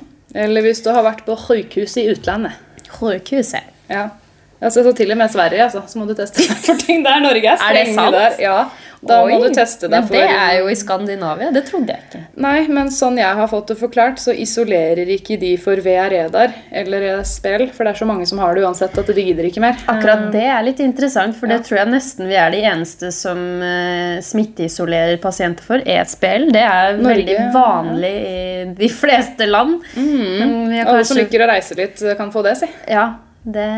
[0.44, 2.60] Eller hvis du har vært på sykehus i utlandet.
[2.92, 3.64] Sykehuset.
[3.90, 4.10] Ja.
[4.58, 7.22] Altså, så til og med Sverige, altså, så må du teste deg for ting der.
[7.22, 8.16] Norge er Er det sant?
[8.16, 8.38] der.
[8.42, 8.60] Ja,
[9.06, 11.52] da må du teste deg Men for det er jo i Skandinavia.
[11.54, 12.22] Det trodde jeg ikke.
[12.42, 17.06] Nei, men sånn jeg har fått det forklart, så isolerer ikke de for VRE-dar eller
[17.22, 19.78] SPL, for det er så mange som har det uansett at de gidder ikke mer.
[19.94, 23.44] Akkurat det er litt interessant, for det tror jeg nesten vi er de eneste som
[23.62, 25.86] uh, smitteisolerer pasienter for.
[25.86, 27.46] ESBL det er Norge, veldig ja.
[27.54, 29.78] vanlig i de fleste land.
[29.94, 32.74] Men vi har Alle som liker å reise litt, kan få det, si.
[32.90, 33.12] ja,
[33.48, 33.70] det,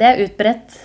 [0.00, 0.76] det er utbredt.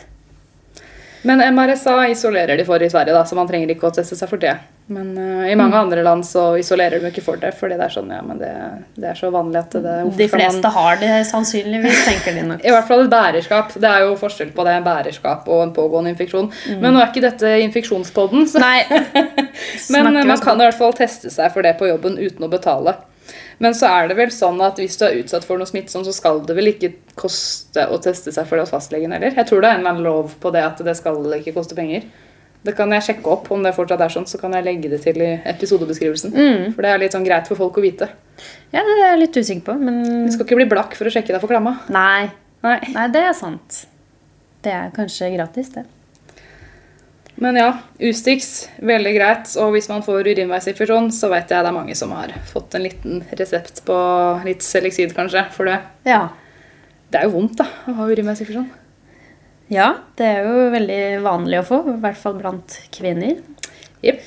[1.22, 4.30] Men MRSA isolerer de for i Sverige, da, så man trenger ikke å teste seg
[4.32, 4.56] for det.
[4.92, 7.94] Men uh, i mange andre land så isolerer de ikke for det, fordi det er
[7.94, 8.50] sånn, ja, men det,
[8.98, 12.64] det er så vanlig at det De fleste man- har det sannsynligvis, tenker de nok.
[12.68, 13.78] I hvert fall et bærerskap.
[13.78, 16.50] Det er jo forskjell på det bærerskap og en pågående infeksjon.
[16.82, 18.82] Men nå er ikke dette infeksjonspodden, så Nei.
[19.94, 22.52] Men eh, man kan i hvert fall teste seg for det på jobben uten å
[22.52, 22.98] betale.
[23.62, 26.14] Men så er det vel sånn at hvis du er utsatt for noe smittsomt, så
[26.16, 29.36] skal det vel ikke koste å teste seg for det hos fastlegen heller?
[29.38, 31.78] Jeg tror det er en eller annen lov på det at det skal ikke koste
[31.78, 32.08] penger.
[32.66, 35.00] Det kan jeg sjekke opp om det fortsatt er sånn, så kan jeg legge det
[35.06, 36.34] til i episodebeskrivelsen.
[36.76, 38.10] For det er litt sånn greit for folk å vite.
[38.74, 41.14] Ja, det er jeg litt usikker på, men Du skal ikke bli blakk for å
[41.14, 41.78] sjekke deg for klamma.
[41.94, 42.30] Nei.
[42.66, 42.78] Nei.
[42.94, 43.84] Nei, det er sant.
[44.62, 45.88] Det er kanskje gratis, det.
[47.42, 49.52] Men ja, Ustix, veldig greit.
[49.58, 52.86] Og hvis man får urinveisinfeksjon, så vet jeg det er mange som har fått en
[52.86, 53.98] liten resept på
[54.46, 55.80] litt Selexid, kanskje, for det.
[56.06, 56.28] Ja.
[57.10, 58.70] Det er jo vondt, da, å ha urinveisinfeksjon.
[59.74, 63.40] Ja, det er jo veldig vanlig å få, i hvert fall blant kvinner.
[64.06, 64.22] Jepp.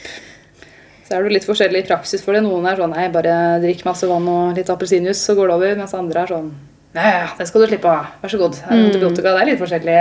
[1.04, 2.42] Så er det litt forskjellig praksis for det.
[2.42, 5.76] Noen er sånn nei, bare drikk masse vann og litt appelsinjuice, så går det over.
[5.84, 6.54] Mens andre er sånn
[6.94, 8.10] ja, det skal du slippe av.
[8.22, 8.58] Vær så god.
[8.64, 9.32] Er Antibiotika.
[9.34, 10.00] Det er litt forskjellig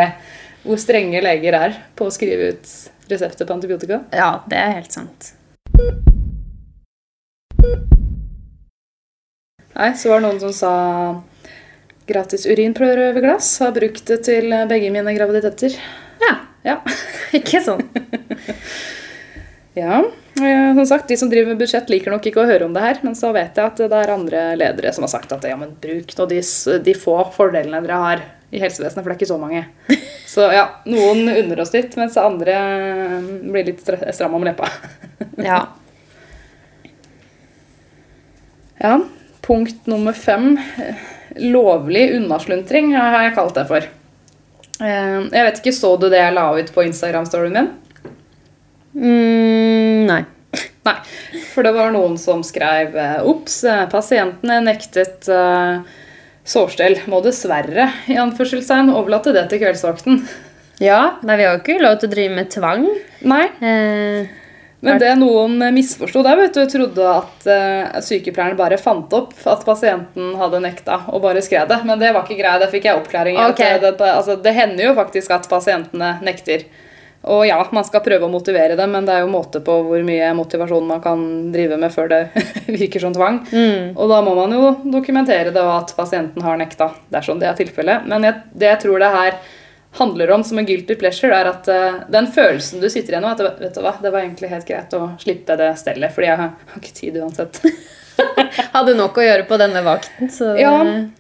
[0.64, 2.74] hvor strenge leger er på å skrive ut
[3.12, 4.04] resepter på antibiotika.
[4.16, 5.34] Ja, det er helt sant.
[9.74, 10.74] Nei, så var det noen som sa
[12.10, 13.56] gratis urinprøveglass.
[13.64, 15.78] Har brukt det til begge mine graviditeter.
[16.22, 16.78] Ja, Ja.
[17.36, 17.82] ikke sånn.
[19.82, 19.98] ja.
[20.40, 22.84] eh, Som sagt, de som driver med budsjett liker nok ikke å høre om det
[22.86, 25.58] her, men så vet jeg at det er andre ledere som har sagt at ja,
[25.60, 26.40] men bruk nå de,
[26.86, 29.64] de få fordelene dere har i helsevesenet, for det er ikke så mange.
[30.30, 33.16] Så ja, noen unner oss litt, mens andre eh,
[33.50, 34.70] blir litt stramme stram om leppa.
[35.42, 35.64] Ja.
[38.78, 39.00] Ja,
[39.42, 40.58] punkt nummer fem.
[41.40, 43.88] Lovlig unnasluntring har jeg kalt det for.
[44.84, 47.72] Eh, Jeg vet ikke, Så du det jeg la ut på Instagram-storyen min?
[48.94, 50.22] Mm, nei.
[50.86, 50.98] Nei,
[51.54, 55.80] for det var noen som skrev eh, Ops, pasientene nektet eh,
[56.48, 57.00] sårstell.
[57.12, 60.24] Må dessverre i anførselstegn overlate det til kveldsvakten.
[60.84, 62.88] Ja, nei, vi har jo ikke lov til å drive med tvang.
[63.30, 64.32] Nei, Eh,
[64.84, 69.64] men det noen misforsto der, vet du, trodde at uh, sykepleieren bare fant opp at
[69.64, 71.80] pasienten hadde nekta og bare skrev det.
[71.88, 73.46] Men det var ikke greia, det fikk jeg oppklaring i.
[73.54, 73.78] Okay.
[73.80, 76.68] Det, det, altså, det hender jo faktisk at pasientene nekter.
[77.24, 80.04] Og ja, man skal prøve å motivere dem, men det er jo måte på hvor
[80.04, 82.22] mye motivasjon man kan drive med før det
[82.68, 83.42] virker som tvang.
[83.96, 87.60] Og da må man jo dokumentere det og at pasienten har nekta, dersom det er
[87.60, 88.10] tilfellet.
[88.12, 89.38] Men jeg, det jeg tror det her
[89.94, 93.40] handler om som en guilty pleasure, er at uh, den følelsen du sitter igjen med,
[93.40, 96.40] at vet du hva, det var egentlig helt greit å slippe det stellet, fordi jeg
[96.42, 97.62] har har ikke tid uansett.
[98.74, 100.74] hadde nok å gjøre på denne vakten, så Ja,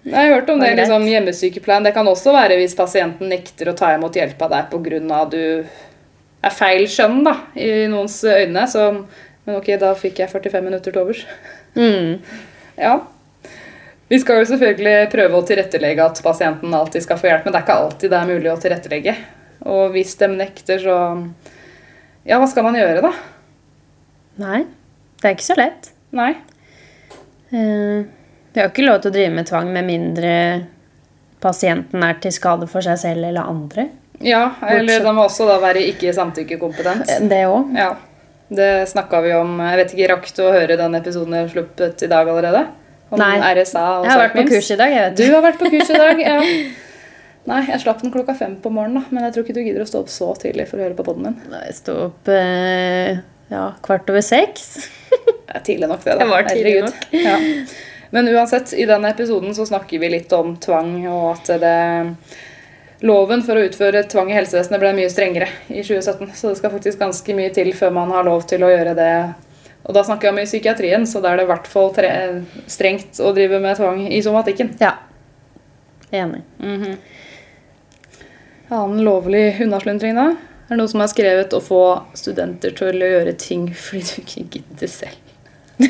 [0.06, 1.86] jeg har hørt om det liksom, hjemmesykepleien.
[1.86, 5.26] Det kan også være hvis pasienten nekter å ta imot hjelp av deg pga.
[5.30, 5.44] du
[6.44, 8.66] er feil skjønn da, i noens øyne.
[8.70, 8.90] Så,
[9.46, 11.26] men ok, da fikk jeg 45 minutter til overs.
[11.76, 12.14] mm.
[12.84, 12.96] Ja.
[14.10, 17.60] Vi skal jo selvfølgelig prøve å tilrettelegge at pasienten alltid skal få hjelp, men det
[17.60, 19.14] er ikke alltid det er mulig å tilrettelegge.
[19.70, 20.98] Og hvis de nekter, så
[22.26, 23.12] Ja, hva skal man gjøre, da?
[24.42, 24.64] Nei,
[25.22, 25.90] det er ikke så lett.
[26.16, 26.32] Nei.
[27.54, 28.06] Eh,
[28.54, 30.34] vi har ikke lov til å drive med tvang med mindre
[31.44, 33.88] pasienten er til skade for seg selv eller andre.
[34.24, 37.10] Ja, eller den må også da være ikke samtykkekompetent.
[37.10, 37.74] Eh, Det òg.
[37.78, 37.92] Ja.
[38.54, 42.04] Det snakka vi om Jeg vet ikke, Rakk du å høre den episoden jeg sluppet
[42.06, 42.66] i dag allerede?
[43.14, 43.36] Om Nei.
[43.56, 44.96] RSA og Jeg har vært på kurs i dag.
[45.18, 46.38] Du har vært på kurs i dag, ja.
[47.50, 49.12] Nei, jeg slapp den klokka fem på morgenen, da.
[49.12, 51.04] Men jeg tror ikke du gidder å stå opp så tidlig for å høre på
[51.08, 51.40] poden min.
[51.52, 53.18] Nei, sto opp eh,
[53.52, 54.70] ja, kvart over seks.
[55.44, 56.14] Det er tidlig nok, det.
[56.16, 56.24] da.
[56.24, 57.02] Det var tidlig nok.
[57.14, 57.36] Ja.
[58.16, 61.74] Men uansett, i denne episoden så snakker vi litt om tvang, og at det
[63.04, 66.30] Loven for å utføre tvang i helsevesenet ble mye strengere i 2017.
[66.40, 69.16] Så det skal faktisk ganske mye til før man har lov til å gjøre det.
[69.84, 72.12] Og da snakker jeg om i psykiatrien, så da er det i hvert fall tre
[72.72, 74.72] strengt å drive med tvang i somatikken.
[74.80, 74.94] Ja.
[76.16, 76.46] Enig.
[78.72, 80.30] Annen lovlig unnasluntring, da?
[80.70, 81.82] Er det noen som har skrevet å få
[82.16, 85.20] studenter til å gjøre ting fordi du ikke gidder selv?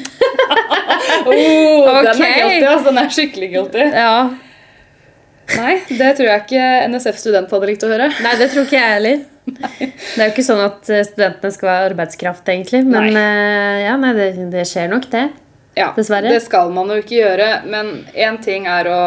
[1.29, 2.87] oh, Den er guilty, altså.
[2.89, 3.85] Den er skikkelig guilty.
[3.93, 4.15] Ja.
[5.57, 8.09] Nei, det tror jeg ikke NSF student hadde likt å høre.
[8.23, 9.23] Nei, det tror ikke jeg heller.
[9.43, 12.83] Det er jo ikke sånn at eh, studentene skal være arbeidskraft, egentlig.
[12.87, 13.23] Men nei.
[13.83, 15.25] ja, nei, det, det skjer nok, det.
[15.75, 16.29] Ja, Dessverre.
[16.29, 17.49] Det skal man jo ikke gjøre.
[17.67, 19.01] Men én ting er å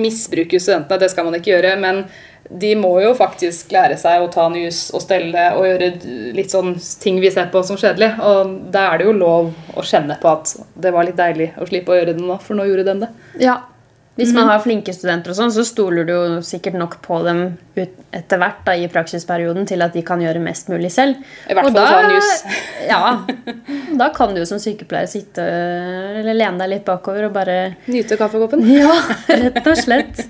[0.00, 1.74] misbruke studentene, det skal man ikke gjøre.
[1.82, 2.04] Men
[2.46, 5.90] de må jo faktisk lære seg å ta nys og stelle og gjøre
[6.36, 8.12] litt sånn ting vi ser på som kjedelig.
[8.22, 11.66] Og da er det jo lov å kjenne på at det var litt deilig å
[11.68, 13.10] slippe å gjøre det nå, for nå gjorde de det.
[13.42, 13.58] Ja.
[14.16, 17.42] Hvis man har flinke studenter, og sånn, så stoler du jo sikkert nok på dem
[18.16, 21.18] etter hvert da, i praksisperioden til at de kan gjøre mest mulig selv.
[21.50, 22.30] I hvert fall da- nys.
[22.86, 23.00] Ja.
[23.98, 27.58] Da kan du jo som sykepleier sitte eller lene deg litt bakover og bare
[27.92, 28.64] Nyte kaffekoppen.
[28.78, 28.94] Ja,
[29.28, 30.24] rett og slett.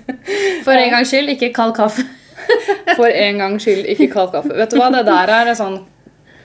[0.67, 2.03] For en gangs skyld, ikke kald kaffe.
[2.97, 4.51] For en gangs skyld, ikke kald kaffe.
[4.57, 5.79] Vet du hva, det der er sånn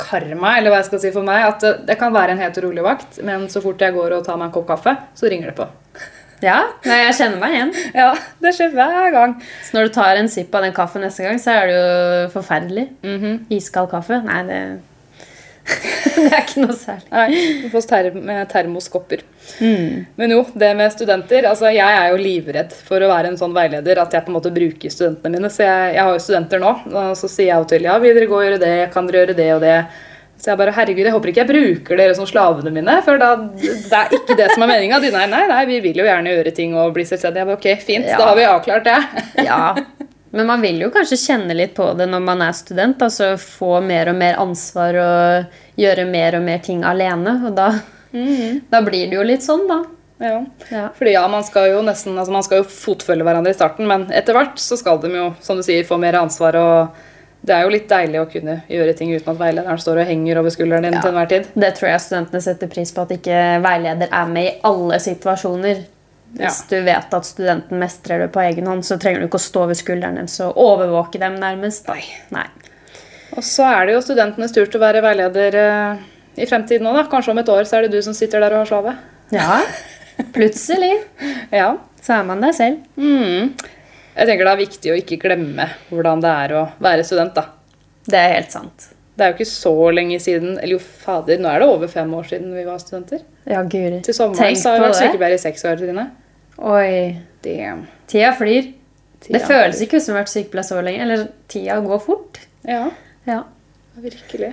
[0.03, 2.57] karma, eller hva jeg skal si for meg, at det, det kan være en helt
[2.65, 5.53] rolig vakt, men så fort jeg går og tar meg en kopp kaffe, så ringer
[5.53, 5.67] det på.
[6.43, 7.75] Ja, jeg kjenner meg igjen.
[7.95, 9.37] Ja, det skjer hver gang.
[9.63, 12.33] Så når du tar en sipp av den kaffen neste gang, så er det jo
[12.35, 12.89] forferdelig.
[13.55, 14.19] Iskald kaffe?
[14.27, 14.61] Nei, det,
[16.17, 17.09] det er ikke noe særlig.
[17.13, 18.19] Nei, du får term
[18.51, 19.23] termoskopper.
[19.63, 20.07] termoskopper.
[20.19, 23.55] Men jo, det med studenter altså Jeg er jo livredd for å være en sånn
[23.55, 25.51] veileder at jeg på en måte bruker studentene mine.
[25.53, 28.19] Så jeg, jeg har jo studenter nå, og så sier jeg jo til ja, vil
[28.19, 29.77] dere gå og gjøre det, kan dere gjøre det og det.
[30.43, 33.29] Så jeg bare herregud, jeg håper ikke jeg bruker dere som slavene mine, for da,
[33.63, 34.99] det er ikke det som er meninga.
[35.15, 37.45] Nei, nei, nei, vi vil jo gjerne gjøre ting og bli selvstendige.
[37.45, 38.17] Jeg bare, ok, fint, Ja.
[38.19, 38.97] da har vi avklart det.
[39.47, 39.61] Ja,
[40.33, 42.99] Men man vil jo kanskje kjenne litt på det når man er student.
[43.05, 47.35] Altså få mer og mer ansvar og gjøre mer og mer ting alene.
[47.47, 47.67] Og da,
[48.73, 49.79] da blir det jo litt sånn, da.
[50.23, 50.41] Ja.
[50.73, 50.89] Ja.
[50.97, 54.05] Fordi ja, man skal jo nesten altså Man skal jo fotfølge hverandre i starten, men
[54.15, 56.57] etter hvert så skal de jo, som du sier, få mer ansvar.
[56.57, 57.09] og
[57.45, 60.39] det er jo litt deilig å kunne gjøre ting uten at veilederen står og henger
[60.39, 61.01] over skulderen din Ja.
[61.01, 61.49] til enhver tid.
[61.59, 65.83] Det tror jeg studentene setter pris på, at ikke veileder er med i alle situasjoner.
[66.33, 66.65] Hvis Ja.
[66.71, 69.67] du vet at studenten mestrer det på egen hånd, så trenger du ikke å stå
[69.69, 71.87] ved skulderen deres og overvåke dem nærmest.
[71.89, 72.05] Nei.
[72.31, 72.47] Nei.
[73.37, 75.97] Og så er det jo studentenes tur til å være veileder eh,
[76.39, 77.05] i fremtiden òg, da.
[77.11, 78.97] Kanskje om et år så er det du som sitter der og har slave.
[79.33, 79.61] Ja,
[80.33, 81.03] plutselig
[81.53, 81.77] Ja.
[82.01, 82.79] så er man deg selv.
[84.17, 87.47] Jeg tenker det er viktig å ikke glemme hvordan det er å være student, da.
[88.05, 88.89] Det er helt sant.
[89.17, 92.13] Det er jo ikke så lenge siden Eller jo, fader, nå er det over fem
[92.17, 93.21] år siden vi var studenter.
[93.47, 94.01] Ja, guri.
[94.05, 96.07] Til sommeren Tenk så har vi vært sykepleier i seks år, Trine.
[96.59, 97.19] Oi.
[97.45, 97.85] Damn.
[98.11, 98.73] Tida flyr.
[99.23, 101.05] Tida det føles ikke ut som vi har vært sykepleier så lenge.
[101.07, 102.41] Eller tida går fort.
[102.69, 102.85] Ja,
[103.29, 103.43] Ja.
[104.03, 104.53] virkelig.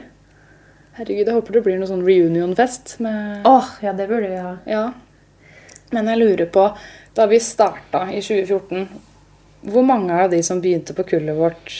[1.00, 4.58] Herregud, jeg håper det blir noe sånn reunion-fest med Åh, ja, det burde vi ha.
[4.67, 4.82] Ja.
[5.95, 6.65] Men jeg lurer på,
[7.15, 8.88] da vi starta i 2014,
[9.65, 11.74] hvor mange av de som begynte på kullet vårt,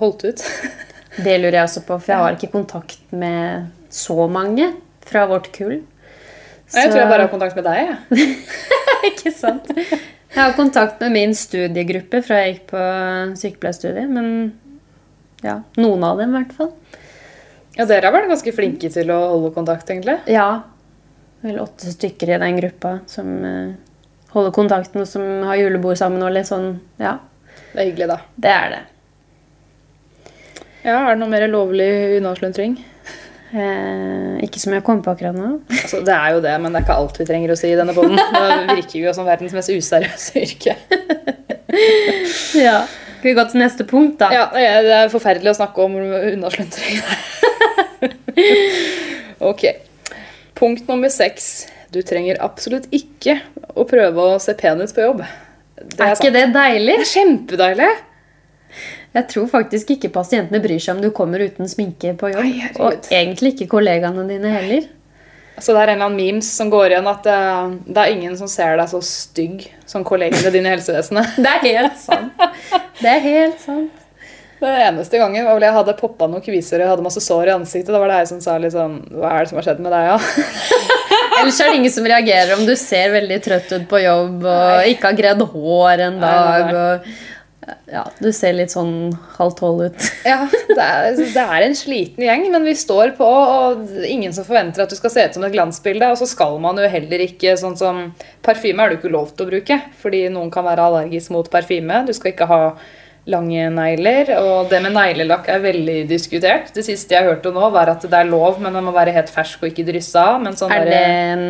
[0.00, 0.44] holdt ut?
[1.24, 4.66] Det lurer jeg også på, for jeg har ikke kontakt med så mange
[5.06, 5.78] fra vårt kull.
[6.74, 7.88] Jeg tror jeg bare har kontakt med deg.
[7.88, 8.34] jeg.
[9.12, 9.70] Ikke sant?
[9.70, 12.82] Jeg har kontakt med min studiegruppe fra jeg gikk på
[13.40, 14.28] sykepleierstudiet, men
[15.46, 16.72] ja, noen av dem i hvert fall.
[17.76, 20.18] Ja, dere har vært ganske flinke til å holde kontakt, egentlig.
[20.32, 20.66] Ja,
[21.46, 23.74] vel åtte stykker i den gruppa som eh,
[24.36, 27.16] holder kontakten, og som har julebord sammen og litt sånn, ja,
[27.72, 28.18] Det er hyggelig, da.
[28.44, 28.82] det er det.
[30.86, 31.88] Ja, Er det noe mer lovlig
[32.20, 32.76] unnaslentring?
[33.56, 35.52] Eh, ikke som jeg kom på akkurat nå.
[35.82, 37.78] Altså, det er jo det, men det er ikke alt vi trenger å si i
[37.78, 38.18] denne poden.
[38.18, 40.76] Da virker vi jo som verdens mest useriøse yrke.
[42.56, 42.78] Ja.
[43.18, 44.28] Skal vi gå til neste punkt, da?
[44.32, 47.00] Ja, Det er forferdelig å snakke om unnaslentring.
[49.50, 49.64] ok.
[50.56, 51.66] Punkt nummer seks.
[51.96, 53.38] Du trenger absolutt ikke
[53.72, 55.22] å prøve å se pen ut på jobb.
[55.76, 56.98] Det er ikke det deilig?
[56.98, 57.88] Det er kjempedeilig.
[59.16, 62.44] Jeg tror faktisk ikke pasientene bryr seg om du kommer uten sminke på jobb.
[62.44, 64.90] Nei, og egentlig ikke kollegaene dine heller.
[65.56, 67.36] Altså, det er en eller annen memes som går igjen at det,
[67.88, 71.38] det er ingen som ser deg så stygg som kollegene dine i helsevesenet.
[71.46, 72.44] Det er helt sant.
[73.00, 74.02] Det er helt sant.
[74.60, 77.48] Det eneste gangen var vel jeg hadde poppa noen kviser og jeg hadde masse sår
[77.48, 77.92] i ansiktet.
[77.92, 79.96] Da var det jeg som sa litt sånn Hva er det som har skjedd med
[79.96, 80.92] deg, ja?
[81.36, 84.92] Ellers er det ingen som reagerer om du ser veldig trøtt ut på jobb og
[84.92, 86.70] ikke har gredd hår en dag.
[86.72, 87.08] Og,
[87.90, 90.08] ja, du ser litt sånn halv tolv ut.
[90.26, 94.46] Ja, det er, det er en sliten gjeng, men vi står på, og ingen som
[94.46, 96.10] forventer at du skal se ut som et glansbilde.
[96.12, 98.04] Og så skal man jo heller ikke sånn som
[98.46, 102.04] Parfyme er det ikke lov til å bruke, fordi noen kan være allergisk mot parfyme.
[102.06, 102.60] Du skal ikke ha
[103.26, 106.68] lange negler, og det med neglelakk er veldig diskutert.
[106.74, 109.32] Det siste jeg hørte nå, var at det er lov, men den må være helt
[109.32, 110.46] fersk og ikke drysse av.
[110.56, 111.00] Sånn Er det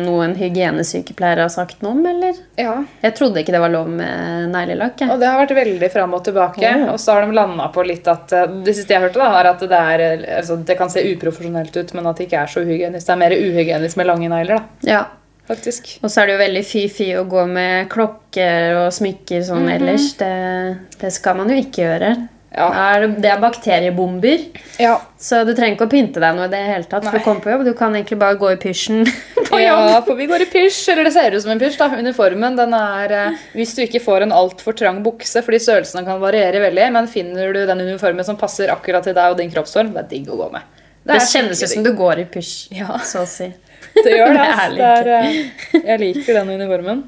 [0.07, 2.39] noe en hygienesykepleier har sagt noe om, eller?
[2.57, 5.05] Ja, Jeg trodde ikke det var lov med neglelakk.
[5.05, 6.63] Og det har vært veldig fram og tilbake.
[6.65, 6.89] Ja.
[6.93, 9.51] Og så har de landa på litt at eh, Det siste jeg hørte, da, er
[9.53, 12.65] at det, er, altså, det kan se uprofesjonelt ut, men at det ikke er så
[12.65, 13.05] uhygienisk.
[13.05, 15.05] Det er mer uhygienisk med lange negler, da, Ja.
[15.47, 15.93] Faktisk.
[16.03, 20.11] Og så er det jo veldig fy-fy å gå med klokker og smykker sånn ellers.
[20.19, 20.31] Det,
[21.01, 22.15] det skal man jo ikke gjøre.
[22.57, 22.67] Ja.
[22.95, 24.39] Er det, er bakteriebomber.
[24.81, 27.21] Ja, Så du trenger ikke å pynte deg noe i det hele tatt for å
[27.25, 27.65] komme på jobb.
[27.67, 29.03] Du kan egentlig bare gå i pysjen
[29.51, 29.83] på jobb.
[29.91, 31.77] ja, for vi går i pysj, eller det ser ut som en pysj.
[31.77, 36.05] da, Uniformen den er eh, Hvis du ikke får en altfor trang bukse, fordi størrelsene
[36.07, 39.53] kan variere veldig, men finner du den uniformen som passer akkurat til deg og din
[39.53, 40.65] kroppsform, det er digg å gå med.
[41.03, 42.97] Det, det kjennes ut som du går i pysj, Ja.
[43.05, 43.51] så å si.
[44.05, 44.47] Det gjør det.
[45.17, 45.37] Eh,
[45.81, 47.05] jeg liker den uniformen.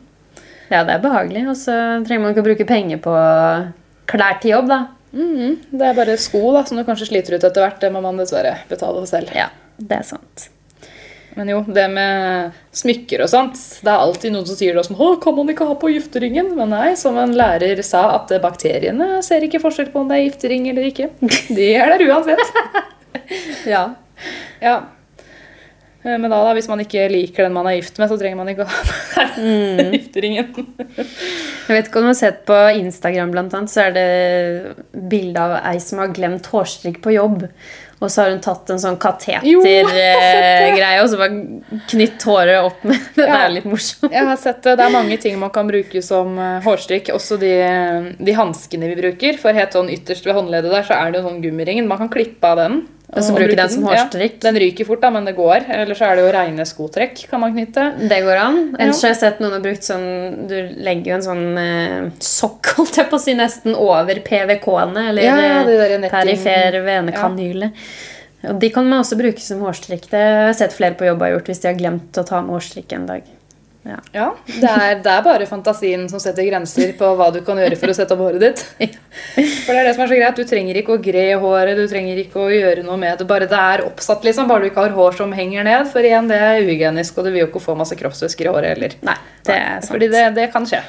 [0.69, 1.43] Ja, det er behagelig.
[1.49, 3.13] Og så trenger man ikke å bruke penger på
[4.09, 4.79] klær til jobb, da.
[5.11, 7.81] Det er bare sko da, som du kanskje sliter ut etter hvert.
[7.81, 9.33] Det må man dessverre betale selv.
[9.37, 10.49] Ja, det er sant.
[11.37, 13.55] Men jo, det med smykker og sånt
[13.85, 16.49] Det er alltid noen som sier det som kan man ikke ha på gifteringen?
[16.57, 20.25] Men nei, som en lærer sa, at bakteriene ser ikke forskjell på om det er
[20.25, 21.11] giftering eller ikke.
[21.53, 22.43] De er der uansett.
[23.69, 23.81] Ja.
[24.61, 24.75] Ja.
[26.03, 28.37] Eh, Men da, da, hvis man ikke liker den man er gift med, så trenger
[28.39, 28.75] man ikke å ha
[29.39, 29.91] Mm.
[29.95, 30.47] gifteringen.
[30.89, 34.09] Jeg vet ikke om du har sett på Instagram, blant annet, så er det
[35.11, 37.39] bilde av ei som har glemt hårstrikk på jobb.
[37.99, 41.39] Og så har hun tatt en sånn katetergreie og så bare
[41.91, 43.35] knytt håret opp med Det Ja.
[43.45, 44.11] er litt morsomt.
[44.11, 44.77] Jeg har sett det.
[44.79, 47.11] Det er mange ting man kan bruke som eh, hårstrikk.
[47.15, 47.51] Også de,
[48.19, 49.33] de hanskene vi bruker.
[49.41, 51.87] For helt sånn ytterst ved håndleddet der så er det jo sånn gummiringen.
[51.91, 52.75] Man kan klippe av den.
[53.09, 54.35] Og så bruker bruke bruke den som hårstrikk?
[54.37, 54.51] ja.
[54.51, 55.65] Den ryker fort, da, men det går.
[55.73, 57.85] Eller så er det jo reine skotrekk kan man knytte.
[58.11, 58.59] Det går an.
[58.77, 59.07] Ellers Ja.
[59.07, 62.95] har jeg sett noen har brukt sånn Du legger jo en sånn eh, sokk, holdt
[63.01, 65.09] jeg på å si, nesten over PVK-ene.
[65.09, 67.71] Eller Ja, det perifer venekanyle.
[68.47, 70.05] Og de kan man også bruke som hårstrikk.
[70.09, 72.41] Det har jeg sett flere på jobb har gjort hvis de har glemt å ta
[72.41, 73.23] med hårstrikk en dag.
[73.87, 73.97] Ja.
[74.11, 77.77] Ja, det er, det er bare fantasien som setter grenser på hva du kan gjøre
[77.79, 78.63] for å sette opp håret ditt.
[78.75, 80.39] For det er det som er så greit.
[80.41, 83.27] Du trenger ikke å gre håret, du trenger ikke å gjøre noe med det.
[83.29, 84.49] Bare det er oppsatt, liksom.
[84.51, 85.87] Bare du ikke har hår som henger ned.
[85.93, 88.75] For igjen, det er uhygienisk, og du vil jo ikke få masse kroppsvæsker i håret
[88.75, 88.97] heller.
[89.07, 89.15] Nei,
[89.47, 89.93] det er sant.
[89.93, 90.83] Fordi det, det kan skje.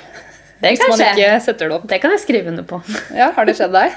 [0.64, 1.12] det kan man skje.
[1.14, 2.83] ikke det kan jeg skrive under på.
[3.16, 3.94] Ja, Har det skjedd deg?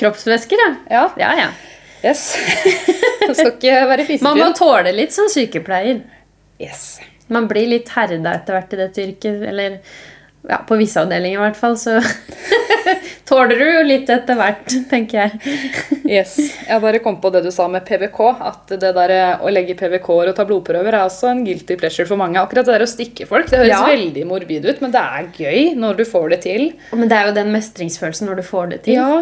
[0.00, 0.70] Kroppsvæsker, ja.
[0.90, 1.04] Ja.
[1.20, 1.50] Ja, ja.
[2.00, 2.30] Yes.
[3.30, 6.00] Du skal ikke være Man må tåle litt som sykepleier.
[6.58, 6.98] Yes.
[7.30, 9.42] Man blir litt herda etter hvert i dette yrket.
[9.50, 9.78] Eller
[10.48, 11.98] ja, på visse avdelinger i hvert fall, så
[13.28, 15.56] tåler du jo litt etter hvert, tenker jeg.
[16.16, 16.36] yes.
[16.66, 18.20] Jeg bare kom på det du sa med PVK.
[18.50, 22.08] At det der eh, å legge PVK-er og ta blodprøver er også en guilty pleasure
[22.08, 22.40] for mange.
[22.40, 23.82] Akkurat det der å stikke folk, det høres Ja.
[23.86, 26.70] veldig morbid ut, men det er gøy når du får det til.
[26.96, 28.96] Men det er jo den mestringsfølelsen når du får det til.
[28.98, 29.20] Ja,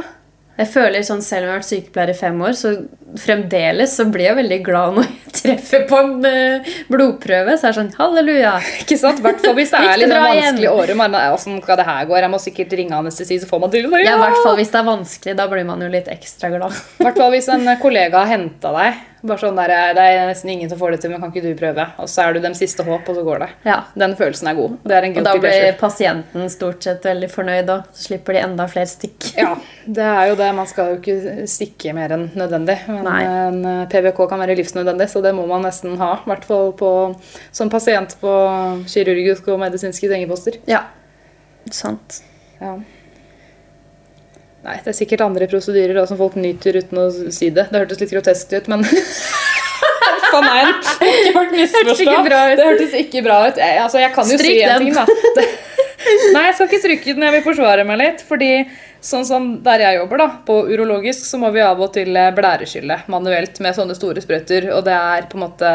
[0.58, 2.72] Jeg føler sånn, Selv om jeg har vært sykepleier i fem år, så
[3.18, 7.54] fremdeles så blir jeg veldig glad når jeg treffer på en eh, blodprøve.
[7.56, 8.56] Så er det sånn halleluja.
[8.82, 9.22] ikke sant?
[9.24, 10.98] hvert fall hvis det er litt vanskelig året.
[10.98, 12.18] Man, er, Hvordan skal det her gå?
[12.18, 14.02] Jeg må sikkert ringe anestesi, så får man til det.
[14.04, 15.36] Ja, i hvert fall hvis det er vanskelig.
[15.38, 16.74] Da blir man jo litt ekstra glad.
[16.98, 19.04] I hvert fall hvis en kollega har henta deg.
[19.22, 21.54] Bare sånn der, Det er nesten ingen som får det til, men kan ikke du
[21.58, 21.86] prøve?
[21.98, 23.48] Og så er du dem siste håp, og så går det.
[23.64, 23.78] Ja.
[23.98, 24.76] Den følelsen er god.
[24.84, 25.78] Det er en Og da blir pleasure.
[25.80, 29.32] pasienten stort sett veldig fornøyd, og så slipper de enda flere stikk.
[29.36, 29.54] Ja,
[29.86, 30.54] det er jo det.
[30.54, 32.78] Man skal jo ikke stikke mer enn nødvendig.
[32.88, 36.14] Men en PBK PVK kan være livsnødvendig, så det må man nesten ha.
[36.24, 36.90] I hvert fall på,
[37.52, 38.32] som pasient på
[38.88, 40.58] kirurgisk og medisinske sengeposter.
[40.70, 40.84] Ja,
[41.70, 42.22] sant.
[42.60, 42.76] Ja.
[44.66, 47.68] Nei, det er sikkert andre prosedyrer da, som folk nyter uten å si det.
[47.70, 48.82] Det hørtes litt groteskt ut, men
[50.28, 50.64] Faen nei,
[51.08, 52.16] ikke folk misforstå.
[52.28, 53.60] Det hørtes ikke bra ut.
[53.60, 55.06] Jeg, altså, jeg kan jo Stryk si en ting, da.
[55.38, 55.46] Det,
[56.34, 57.24] nei, jeg skal ikke stryke den.
[57.28, 58.24] Jeg vil forsvare meg litt.
[58.28, 58.50] Fordi
[59.04, 63.02] sånn som der jeg jobber, da, på urologisk, så må vi av og til blæreskylle
[63.12, 64.70] manuelt med sånne store sprøyter.
[64.76, 65.74] Og det er på en måte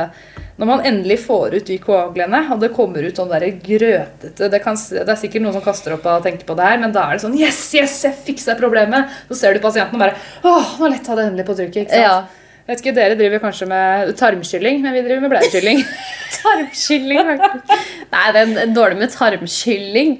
[0.53, 4.59] Når man endelig får ut de koaglene, og det kommer ut sånn der grøtete det,
[4.61, 7.07] kan, det er sikkert noen som kaster opp og tenker på det her, men da
[7.07, 9.09] er det sånn Yes, yes, jeg fiksa problemet!
[9.31, 11.87] Så ser du pasienten og bare Åh, nå letta det endelig på trykket.
[11.87, 12.05] ikke sant?
[12.05, 12.43] Ja.
[12.63, 15.81] Jeg vet ikke, Dere driver kanskje med tarmkylling, men vi driver med bleiekylling.
[16.37, 17.73] Tarmkylling, faktisk.
[18.13, 20.13] Nei, det er dårlig med tarmkylling.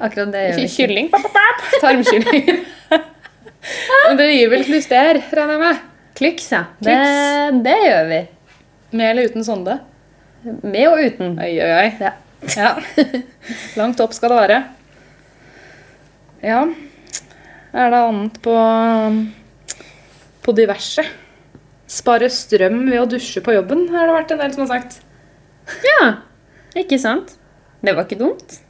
[0.00, 0.72] Akkurat det gjør vi ikke.
[0.80, 1.12] Kylling,
[1.84, 2.64] tarmkylling.
[4.08, 5.84] men dere gir vel klyster, regner jeg med?
[6.18, 6.64] Klyks, ja.
[6.82, 6.98] Det,
[7.68, 8.20] det gjør vi.
[8.96, 9.78] Med eller uten sonde?
[10.62, 11.36] Med og uten.
[11.42, 11.88] Oi, oi, oi.
[12.00, 12.12] Ja.
[12.56, 12.72] Ja.
[13.78, 14.58] Langt opp skal det være.
[16.46, 16.60] Ja.
[17.76, 18.54] Er det annet på
[20.46, 21.02] på diverse?
[21.90, 25.00] Spare strøm ved å dusje på jobben, har det vært en del som har sagt.
[25.86, 26.06] Ja,
[26.78, 27.34] ikke sant?
[27.82, 28.60] Det var ikke dumt.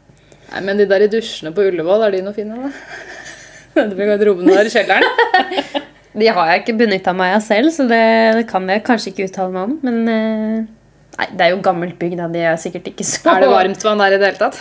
[0.50, 2.72] Nei, Men de der i dusjene på Ullevål, er de noe fine, da?
[3.76, 5.84] Nede ved garderoben der i kjelleren?
[6.16, 9.52] De har jeg ikke benytta meg av selv, så det, kan jeg kanskje ikke uttale
[9.52, 9.74] meg om.
[9.84, 10.60] Men eh,
[11.18, 12.30] nei, det er jo gammelt bygg, da.
[12.32, 14.60] De er sikkert ikke så Er det varmtvann der i det hele tatt?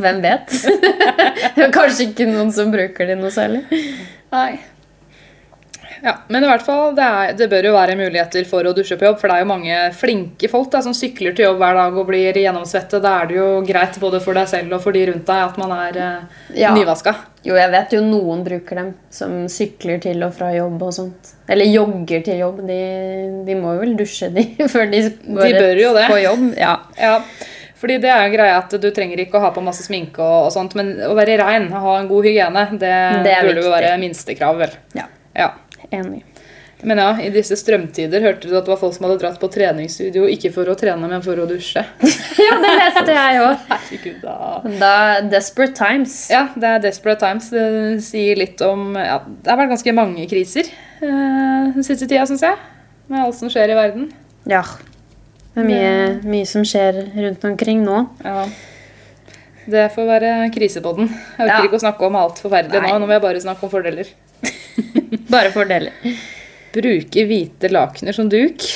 [0.00, 0.54] Hvem vet?
[1.56, 3.64] det er kanskje ikke noen som bruker de noe særlig.
[4.30, 4.52] Nei.
[6.02, 8.96] Ja, Men i hvert fall, det, er, det bør jo være muligheter for å dusje
[9.00, 9.18] på jobb.
[9.20, 12.06] For det er jo mange flinke folk da, som sykler til jobb hver dag og
[12.08, 13.00] blir gjennomsvette.
[13.04, 15.60] Da er det jo greit både for deg selv og for de rundt deg at
[15.60, 16.72] man er eh, Ja.
[16.76, 17.14] nyvaska.
[17.44, 21.30] Jo, jeg vet jo noen bruker dem som sykler til og fra jobb og sånt.
[21.48, 22.60] Eller jogger til jobb.
[22.68, 22.80] De,
[23.46, 26.44] de må jo vel dusje, de, før de går De på jobb.
[26.60, 26.74] Ja.
[27.00, 27.14] Ja,
[27.80, 30.50] fordi det er jo greia at du trenger ikke å ha på masse sminke og,
[30.50, 32.92] og sånt, men å være rein, ha en god hygiene, det,
[33.24, 34.76] Det burde jo være minstekrav, vel.
[34.98, 35.06] ja.
[35.30, 35.46] Ja.
[35.90, 36.22] Enig.
[36.82, 39.50] Men ja, i disse strømtider hørte du at det var folk som hadde dratt på
[39.52, 41.82] treningsstudio ikke for å trene, men for å dusje.
[42.40, 43.64] Ja, det leste jeg òg.
[43.70, 44.36] Herregud, da.
[44.80, 44.92] Da
[45.28, 46.14] Desperate Times.
[46.32, 47.50] Ja, det er desperate times.
[47.52, 47.64] Det
[48.06, 50.70] sier litt om ja, Det har vært ganske mange kriser
[51.02, 52.56] uh, den siste tida, syns jeg.
[53.12, 54.08] Med alt som skjer i verden.
[54.48, 54.62] Ja.
[55.52, 55.92] Det er mye,
[56.32, 58.06] mye som skjer rundt omkring nå.
[58.24, 58.46] Ja.
[59.70, 61.10] Det får være krisepodden.
[61.12, 61.68] Jeg orker Ja.
[61.68, 62.88] ikke å snakke om alt forferdelig Nei.
[62.94, 62.98] nå.
[63.02, 64.08] Nå må jeg bare snakke om fordeler.
[65.34, 65.92] Bare fordeler.
[66.74, 68.66] Bruke hvite lakener som duk.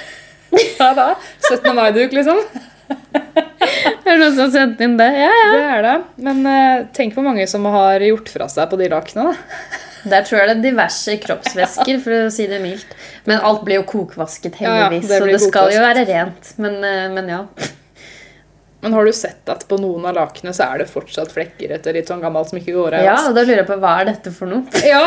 [0.78, 1.08] Hva da?
[1.48, 1.70] 17.
[1.76, 2.40] mai-duk, liksom?
[4.08, 5.08] Er det noen som har sendt inn det?
[5.12, 5.48] Ja, ja.
[5.52, 5.96] Det er det.
[6.24, 9.34] Men uh, tenk på mange som har gjort fra seg på de lakenene.
[10.08, 12.94] Der tror jeg det er diverse kroppsvæsker, for å si det mildt.
[13.28, 15.10] Men alt blir jo kokvasket, Ja, ja, heldigvis.
[15.10, 16.54] det så det skal jo være rent.
[16.62, 17.42] Men, uh, men ja.
[18.80, 21.96] Men har du sett at på noen av lakenene så er det fortsatt flekker etter
[21.98, 23.06] litt sånn gammelt som ikke går av?
[23.08, 24.62] Ja, og da lurer jeg på hva er dette for noe?
[24.86, 25.02] Ja.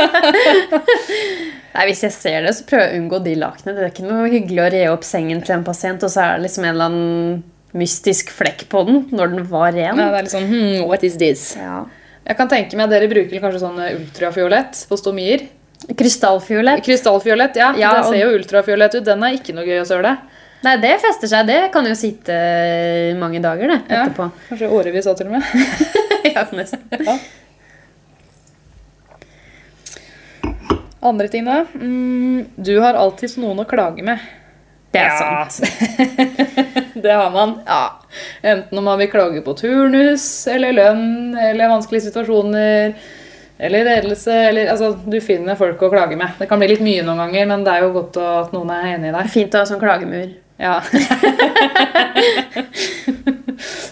[1.74, 3.76] Nei, Hvis jeg ser det, så prøver jeg å unngå de lakenene.
[3.78, 6.32] Det er ikke noe hyggelig å re opp sengen til en pasient, og så er
[6.38, 7.42] det liksom en eller annen
[7.80, 9.94] mystisk flekk på den når den var ren.
[9.96, 11.52] Nei, det er litt sånn hmm, What is this?
[11.60, 11.84] Ja.
[12.26, 15.46] Jeg kan tenke meg at dere bruker kanskje sånn ultrafiolett på stomier.
[15.96, 16.82] Krystallfiolett.
[16.84, 17.70] Krystallfiolett, ja.
[17.78, 19.04] Ja, det og- ser jo ultrafiolett ut.
[19.06, 20.16] Den er ikke noe gøy å søle.
[20.62, 21.46] Nei, det fester seg.
[21.48, 22.34] Det kan jo sitte
[23.16, 24.02] mange dager det, Ja.
[24.04, 24.26] etterpå.
[24.50, 25.42] Kanskje årevis òg, til og med.
[26.34, 26.82] ja, nesten.
[31.02, 31.62] Andre ting, da.
[31.74, 34.18] Mm, du har alltids noen å klage med.
[34.92, 35.46] Det er Ja.
[35.48, 35.60] sant.
[37.00, 37.60] Det har man.
[37.66, 37.92] Ja.
[38.42, 42.92] Enten om man vil klage på turnus, eller lønn, eller vanskelige situasjoner,
[43.60, 46.28] eller ledelse, eller Altså, du finner folk å klage med.
[46.38, 48.90] Det kan bli litt mye noen ganger, men det er jo godt at noen er
[48.96, 49.30] enig i deg.
[49.32, 50.28] Fint å ha sånn klagemur.
[50.60, 50.80] Ja.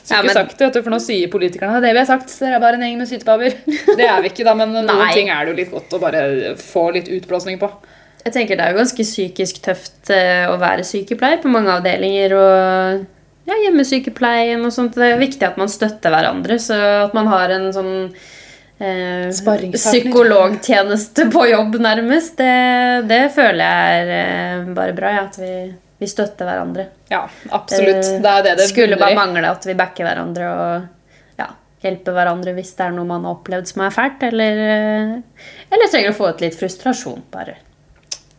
[0.09, 2.57] Så Ja, ikke men- sagt det, for nå sier politikerne det vi har sagt, dere
[2.57, 3.53] er bare en gjeng med sytepaver.
[3.99, 6.23] Det er vi ikke, da, men noen ting er det jo litt godt å bare
[6.57, 7.69] få litt utblåsning på.
[8.25, 12.35] Jeg tenker Det er jo ganske psykisk tøft eh, å være sykepleier på mange avdelinger.
[12.41, 13.05] og
[13.49, 14.97] ja, Hjemmesykepleien og sånt.
[14.97, 16.59] Det er viktig at man støtter hverandre.
[16.61, 17.93] Så at man har en sånn
[18.81, 19.29] eh,
[19.77, 25.13] psykologtjeneste på jobb, nærmest, det, det føler jeg er eh, bare bra.
[25.17, 25.53] Ja, at vi,
[25.99, 26.87] vi støtter hverandre.
[27.11, 28.05] Ja, absolutt.
[28.05, 31.49] Eh, Det er det det Skulle bare mangle at vi backer hverandre og ja,
[31.83, 34.23] hjelper hverandre hvis det er noe man har opplevd som er fælt.
[34.31, 37.57] Eller, eh, eller trenger å få ut litt frustrasjon, bare.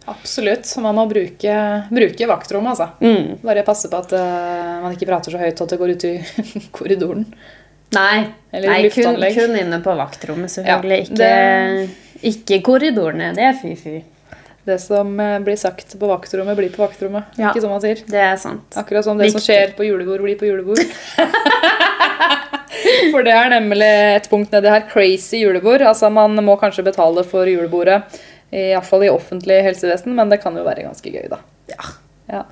[0.09, 0.65] Absolutt.
[0.81, 1.55] Man må bruke,
[1.93, 2.87] bruke vaktrommet, altså.
[3.03, 3.41] Mm.
[3.45, 6.13] Bare passe på at uh, man ikke prater så høyt at det går ut i
[6.79, 7.27] korridoren.
[7.93, 11.19] Nei, Eller nei kun, kun inne på vaktrommet, selvfølgelig.
[11.19, 11.85] Ja,
[12.21, 13.31] ikke, ikke korridorene.
[13.37, 13.99] Det er fy-fy.
[14.69, 17.37] Det som eh, blir sagt på vaktrommet, blir på vaktrommet.
[17.39, 17.49] Ja.
[17.49, 18.01] Ikke som man sier.
[18.05, 18.77] Det er sant.
[18.77, 20.83] Akkurat som det som skjer på julebord, blir på julebord.
[23.11, 23.89] For det er nemlig
[24.19, 24.85] et punkt nedi her.
[24.91, 25.83] Crazy julebord.
[25.85, 28.03] Altså Man må kanskje betale for julebordet,
[28.53, 31.41] iallfall i offentlig helsevesen, men det kan jo være ganske gøy, da.
[31.71, 31.91] Ja.
[32.29, 32.45] Ja.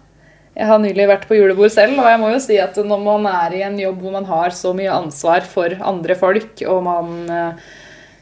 [0.57, 3.27] Jeg har nylig vært på julebord selv, og jeg må jo si at når man
[3.29, 7.11] er i en jobb hvor man har så mye ansvar for andre folk, og man
[7.29, 7.67] eh,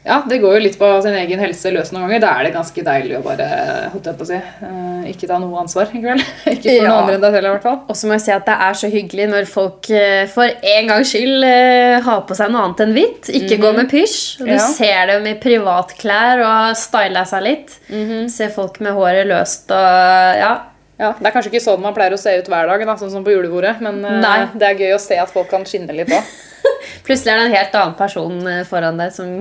[0.06, 2.20] Ja, det går jo litt på sin egen helse løs noen ganger.
[2.22, 3.46] Da er det ganske deilig å bare
[3.90, 6.22] holdt jeg på å si, eh, ikke ta noe ansvar i kveld.
[6.52, 6.84] ikke for Ja.
[6.84, 7.80] noen andre enn deg selv, i hvert fall.
[7.90, 10.46] Og så må jeg si at det er så hyggelig når folk eh, for
[10.76, 13.32] en gangs skyld eh, har på seg noe annet enn hvitt.
[13.40, 14.16] Ikke går med pysj.
[14.44, 14.62] Du Ja.
[14.62, 17.76] ser dem i privatklær og har styla seg litt.
[18.30, 20.54] Ser folk med håret løst og ja.
[20.96, 23.12] Ja, Det er kanskje ikke sånn man pleier å se ut hver dag, da, sånn
[23.12, 24.38] som på julebordet, men eh, Nei.
[24.56, 26.30] det er gøy å se at folk kan skinne litt òg.
[27.06, 29.34] Plutselig er det en helt annen person eh, foran deg som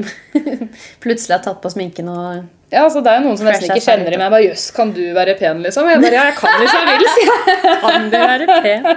[1.03, 2.43] plutselig har tatt på sminken og
[2.74, 4.34] Ja, altså, det er jo noen som nesten ikke kjenner i meg.
[4.34, 5.88] Bare, Jøss, kan du være pen, liksom?
[5.89, 7.78] Jeg bare, ja, jeg kan hvis jeg vil, sier jeg.
[7.86, 8.89] Kan du være pen?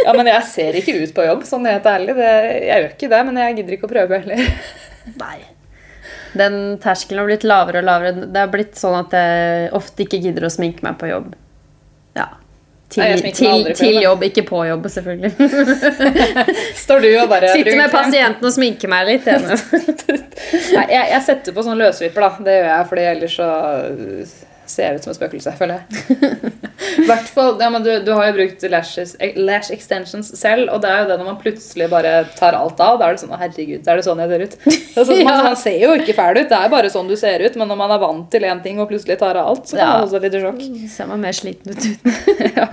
[0.00, 2.16] Ja, men jeg ser ikke ut på jobb, sånn helt ærlig.
[2.18, 4.44] Det, jeg gjør ikke det, men jeg gidder ikke å prøve heller.
[5.20, 5.38] Nei.
[6.38, 8.26] Den terskelen har blitt lavere og lavere.
[8.26, 11.32] Det har blitt sånn at jeg ofte ikke gidder å sminke meg på jobb.
[12.18, 12.28] Ja.
[12.90, 15.30] Til, Nei, til, til jobb, ikke på jobb, selvfølgelig.
[16.82, 19.28] Står du og bare Sitter med pasienten og sminker meg litt.
[19.30, 19.42] jeg.
[20.76, 22.46] Nei, jeg, jeg setter på sånn løsvipper, da.
[22.48, 23.50] Det gjør jeg, fordi ellers så
[24.70, 26.20] ser ut som et spøkelse, føler jeg.
[27.08, 30.80] Hvert fall, ja, men du, du har jo brukt lashes, eh, lash extensions selv, og
[30.84, 32.98] det er jo det når man plutselig bare tar alt av.
[33.00, 34.56] Da er det sånn, herregud, er det sånn jeg ser ut?
[34.96, 37.58] Sånn, man, man ser jo ikke fæl ut, det er bare sånn du ser ut,
[37.60, 39.84] men når man er vant til én ting og plutselig tar av alt, så kan
[39.84, 39.92] Ja.
[39.98, 40.62] man også litt i sjokk.
[40.96, 42.20] Ser man mer sliten ut uten.
[42.58, 42.70] ja.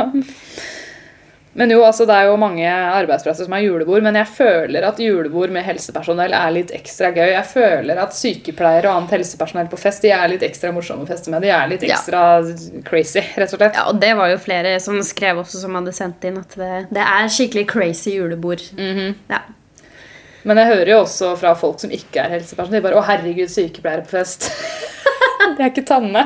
[1.57, 4.99] Men jo, altså det er jo mange arbeidsplasser som er julebord, men jeg føler at
[5.01, 7.31] julebord med helsepersonell er litt ekstra gøy.
[7.33, 11.09] Jeg føler at sykepleiere og annet helsepersonell på fest de er litt ekstra morsomme å
[11.09, 11.41] feste med.
[11.41, 11.95] De er litt Ja.
[11.97, 12.21] ekstra
[12.85, 13.73] crazy, rett og slett.
[13.73, 16.87] Ja, og det var jo flere som skrev også, som hadde sendt inn at det,
[16.93, 18.61] det er skikkelig crazy julebord.
[18.77, 19.41] ja.
[20.47, 23.49] Men jeg hører jo også fra folk som ikke er helsepersonell, de bare 'Å, herregud,
[23.49, 24.51] sykepleiere på fest'.
[25.57, 26.21] det er ikke Tanne.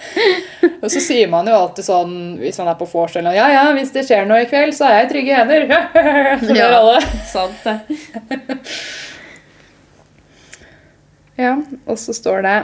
[0.82, 3.46] og så sier man jo alltid sånn hvis man er på vors eller noe 'Ja,
[3.54, 5.70] ja, hvis det skjer noe i kveld, så er jeg i trygge hender'.
[6.48, 6.98] Så ja, alle.
[7.30, 8.58] sant det.
[11.40, 11.54] Ja,
[11.88, 12.56] og så står det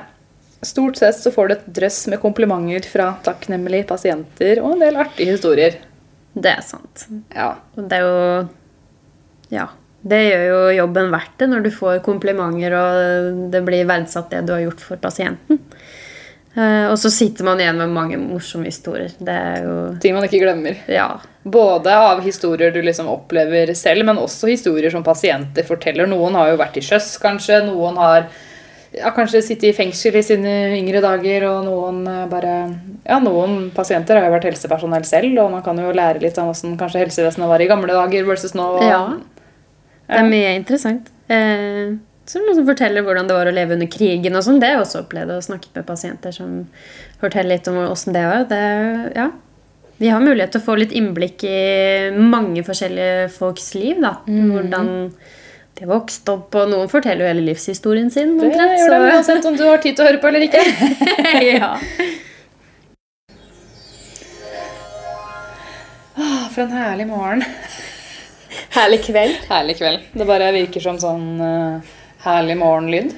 [0.66, 4.96] Stort sett så får du et drøss med komplimenter fra takknemlige pasienter og en del
[4.98, 5.76] artige historier.
[6.36, 7.06] Det er sant.
[7.32, 8.48] Ja, det er jo
[9.52, 9.66] Ja.
[10.06, 14.44] Det gjør jo jobben verdt det når du får komplimenter og det blir verdsatt det
[14.46, 15.62] du har gjort for pasienten.
[16.56, 19.12] Eh, og så sitter man igjen med mange morsomme historier.
[19.18, 20.78] Det er jo Ting man ikke glemmer.
[20.88, 21.10] Ja.
[21.44, 26.08] Både av historier du liksom opplever selv, men også historier som pasienter forteller.
[26.08, 27.60] Noen har jo vært i sjøs, kanskje.
[27.68, 28.30] Noen har
[28.96, 32.56] ja, kanskje sittet i fengsel i sine yngre dager, og noen eh, bare
[33.04, 36.48] Ja, noen pasienter har jo vært helsepersonell selv, og man kan jo lære litt om
[36.48, 38.70] hvordan kanskje helsevesenet var i gamle dager versus nå.
[38.86, 39.02] ja.
[40.06, 41.08] Det er mye interessant.
[41.28, 41.96] Eh,
[42.26, 44.36] det som forteller hvordan det var å leve under krigen.
[44.36, 44.60] og sånn.
[44.60, 46.54] Det har jeg også opplevd og snakket med pasienter som
[47.20, 48.46] forteller litt om åssen det var.
[48.50, 48.62] Det,
[49.14, 49.30] ja.
[49.98, 54.02] Vi har mulighet til å få litt innblikk i mange forskjellige folks liv.
[54.02, 54.18] da.
[54.26, 54.90] Hvordan
[55.76, 58.38] de har vokst opp, og noen forteller jo hele livshistorien sin.
[58.40, 60.62] Det gjør det uansett om du har tid til å høre på eller ikke.
[61.60, 61.74] ja.
[66.16, 67.44] Ah, For en herlig morgen.
[68.76, 69.36] Herlig kveld.
[69.50, 70.06] Herlig kveld.
[70.12, 71.96] Det bare virker som sånn uh,
[72.26, 73.12] herlig morgenlyd.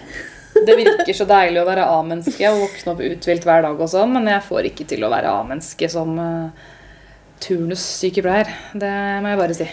[0.67, 4.17] Det virker så deilig å være A-menneske og våkne opp uthvilt hver dag og sånn,
[4.17, 6.67] men jeg får ikke til å være A-menneske som uh,
[7.45, 8.51] turnussykepleier.
[8.75, 9.69] Det må jeg bare si.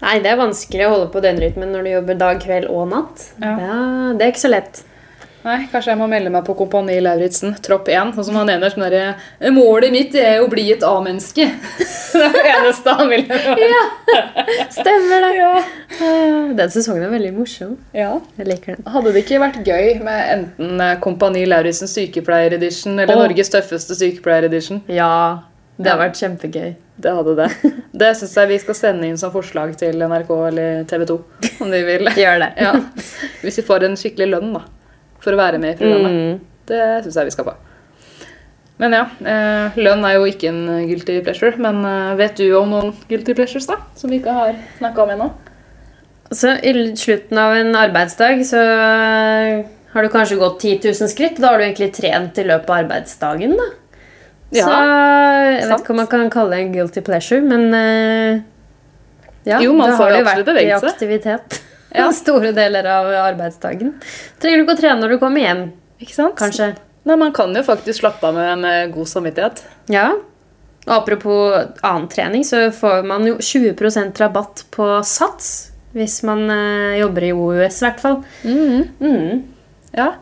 [0.00, 2.86] Nei, det er vanskelig å holde på den rytmen når du jobber dag, kveld og
[2.92, 3.26] natt.
[3.40, 3.56] Ja.
[4.16, 4.84] det er ikke så lett.
[5.40, 8.12] Nei, kanskje jeg må melde meg på Kompani Lauritzen, tropp 1.
[8.16, 11.46] Sånn som han ene sånn derre Målet mitt er å bli et A-menneske.
[12.12, 13.24] det er det eneste han vil.
[13.70, 15.30] Ja, stemmer det.
[15.38, 15.52] Ja.
[16.58, 17.76] Den sesongen er veldig morsom.
[17.96, 18.12] ja.
[18.36, 18.88] Jeg liker den.
[18.90, 23.24] Hadde det ikke vært gøy med enten eh, Kompani Lauritzen sykepleier-edition eller oh.
[23.24, 24.82] Norges tøffeste sykepleier-edition?
[24.92, 25.12] Ja,
[25.80, 26.72] det hadde vært kjempegøy.
[27.00, 27.48] Det hadde det.
[28.02, 31.16] Det syns jeg vi skal sende inn som forslag til NRK eller TV 2.
[31.64, 32.10] Om de vil.
[32.22, 32.50] Gjør det.
[32.60, 32.74] Ja.
[33.40, 34.66] Hvis vi får en skikkelig lønn da,
[35.24, 36.16] for å være med i programmet.
[36.16, 36.62] Mm.
[36.70, 37.56] Det syns jeg vi skal få.
[38.80, 41.52] Men ja, eh, lønn er jo ikke en guilty pleasure.
[41.60, 45.12] Men eh, vet du om noen guilty pleasures da, som vi ikke har snakka om
[45.16, 45.28] ennå?
[46.30, 51.40] Så i slutten av en arbeidsdag så eh, har du kanskje gått 10 000 skritt.
[51.42, 53.56] Da har du egentlig trent i løpet av arbeidsdagen.
[53.60, 53.68] da.
[54.50, 57.68] Ja, så jeg vet ikke om man kan kalle det en guilty pleasure, men
[59.46, 61.60] ja, Jo, man får jo vært i aktivitet
[61.94, 62.10] Ja.
[62.22, 63.94] store deler av arbeidsdagen.
[64.42, 65.64] Trenger du ikke å trene når du kommer hjem,
[66.00, 66.36] Ikke sant?
[66.38, 66.72] kanskje.
[67.08, 69.62] Nei, Man kan jo faktisk slappe av med, en god samvittighet.
[69.90, 70.10] Ja.
[70.86, 75.50] Og apropos annen trening, så får man jo 20% rabatt på sats
[75.92, 78.20] hvis man eh, jobber i OUS, i hvert fall.
[78.46, 79.40] Mm.
[79.96, 80.12] Ja.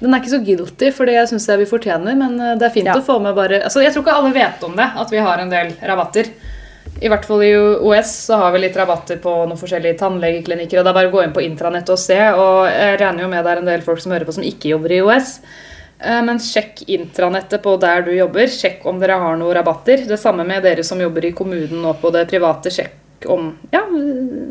[0.00, 2.16] Den er ikke så guilty, for det syns jeg vi fortjener.
[2.18, 2.96] Men eh, det er fint Ja.
[2.98, 5.38] å få med bare altså, Jeg tror ikke alle vet om det, at vi har
[5.44, 6.32] en del rabatter.
[7.00, 10.80] I hvert fall i OS så har vi litt rabatter på noen forskjellige tannlegeklinikker.
[10.80, 12.18] og Det er bare å gå inn på intranettet og se.
[12.32, 14.72] Og jeg regner jo med det er en del folk som hører på som ikke
[14.72, 15.34] jobber i OS.
[16.00, 18.48] Eh, Men sjekk intranettet på der du jobber.
[18.48, 20.06] Sjekk om dere har noen rabatter.
[20.08, 22.72] Det samme med dere som jobber i kommunen og på det private.
[22.72, 23.82] Sjekk om Ja,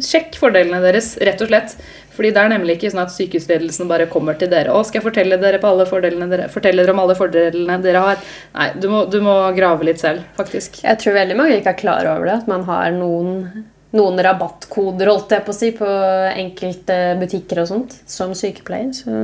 [0.01, 1.75] sjekk fordelene deres, rett og slett.
[2.15, 5.07] Fordi det er nemlig ikke sånn at sykehusledelsen bare kommer til dere og skal jeg
[5.07, 8.25] fortelle dere, dere, fortelle dere om alle fordelene dere har.
[8.55, 10.81] Nei, du må, du må grave litt selv, faktisk.
[10.85, 15.11] Jeg tror veldig mange ikke er klar over det, at man har noen, noen rabattkoder
[15.11, 15.89] holdt jeg på å si, på
[16.35, 18.93] enkelte butikker og sånt, som sykepleier.
[18.95, 19.19] Så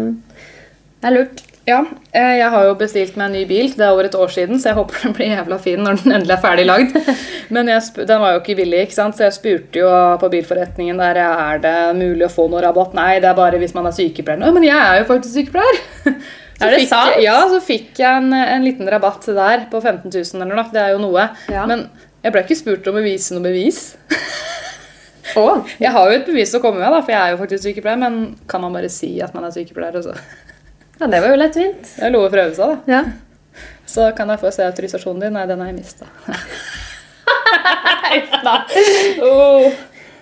[1.01, 1.45] det er lurt.
[1.69, 3.67] Ja, eh, jeg har jo bestilt meg en ny bil.
[3.77, 6.15] Det er over et år siden, så jeg håper den blir jævla fin når den
[6.17, 6.95] endelig er ferdig lagd.
[7.53, 9.17] Men den var jo ikke billig, ikke sant?
[9.17, 9.89] så jeg spurte jo
[10.21, 12.95] på bilforretningen der er det mulig å få noe rabatt.
[12.97, 14.41] Nei, det er bare hvis man er sykepleier.
[14.41, 15.81] Å, men jeg er jo faktisk sykepleier!
[16.61, 17.15] Så Er det fikk sant?
[17.23, 20.67] Ja, så fikk jeg en, en liten rabatt der på 15 000 eller noe.
[20.69, 21.23] Det er jo noe.
[21.49, 21.63] Ja.
[21.65, 21.87] Men
[22.21, 23.83] jeg ble ikke spurt om å vise noe bevis.
[25.37, 25.61] Oh.
[25.79, 27.99] Jeg har jo et bevis å komme med, da, for jeg er jo faktisk sykepleier.
[28.01, 28.15] Men
[28.51, 29.95] kan man bare si at man er sykepleier?
[30.01, 30.15] Og så?
[31.01, 31.83] Ja, det var jo lettvint.
[31.97, 32.93] Det er lov å prøve seg, da.
[32.93, 33.01] Ja.
[33.89, 35.33] Så kan jeg få se autorisasjonen din.
[35.35, 36.05] Nei, den har jeg mista.
[39.25, 39.65] oh,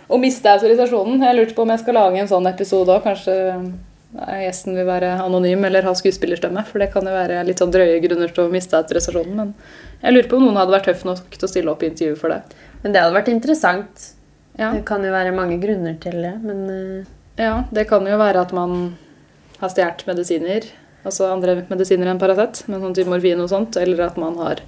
[0.10, 1.26] å miste autorisasjonen.
[1.28, 3.02] Jeg lurte på om jeg skal lage en sånn episode òg.
[3.06, 6.62] Kanskje nei, gjesten vil være anonym eller ha skuespillerstemme.
[6.70, 9.36] For det kan jo være litt sånn drøye grunner til å miste autorisasjonen.
[9.38, 9.50] Men
[10.02, 12.16] jeg lurer på om noen hadde vært tøff nok til å stille opp i intervju
[12.24, 12.42] for det.
[12.86, 13.96] Men det hadde vært interessant.
[14.60, 17.08] Ja, Det kan jo være mange grunner til det, men eh,
[17.40, 18.98] ja det kan jo være at man
[19.60, 20.68] har stjålet medisiner.
[21.08, 23.78] Altså andre medisiner enn Paracet, men sånn type morfin og sånt.
[23.80, 24.62] Eller at man har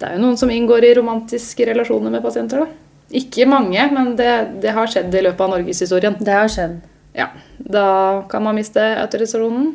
[0.00, 2.66] Det er jo noen som inngår i romantiske relasjoner med pasienter, da.
[3.14, 4.30] Ikke mange, men det,
[4.64, 6.16] det har skjedd i løpet av norgeshistorien.
[6.18, 6.80] det har skjedd.
[7.14, 7.28] Ja,
[7.58, 9.74] da kan man miste autorisasjonen.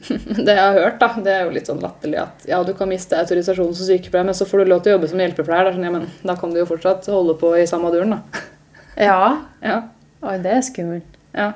[0.46, 2.88] Det jeg har hørt, da, det er jo litt sånn latterlig at ja, du kan
[2.88, 5.66] miste autorisasjonen som sykepleier, men så får du lov til å jobbe som hjelpepleier.
[5.68, 8.44] Da, sånn, ja, men, da kan du jo fortsatt holde på i samme duren, da.
[8.96, 9.18] Ja.
[9.70, 9.82] Ja,
[10.24, 11.18] Oi, det er skummelt.
[11.36, 11.50] ja.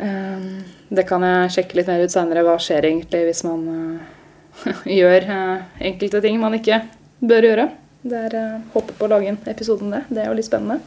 [0.00, 2.44] Ehm, det kan jeg sjekke litt mer ut seinere.
[2.46, 6.82] Hva skjer egentlig hvis man eh, gjør eh, enkelte ting man ikke
[7.20, 7.68] bør gjøre?
[8.00, 8.36] Det er
[8.72, 10.06] håper på å lage en episode om det.
[10.08, 10.80] Det er jo litt spennende.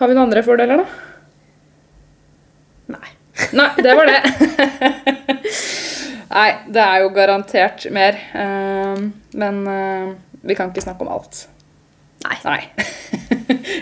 [0.00, 0.86] Har vi noen andre fordeler, da?
[2.92, 3.14] Nei.
[3.58, 4.20] Nei, det var det.
[6.32, 8.18] Nei, det er jo garantert mer.
[9.36, 11.46] men eh, vi kan ikke snakke om alt.
[12.26, 12.36] Nei.
[12.44, 12.60] Nei.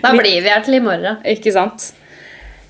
[0.00, 1.18] Da blir vi her til i morgen.
[1.26, 1.90] ikke sant?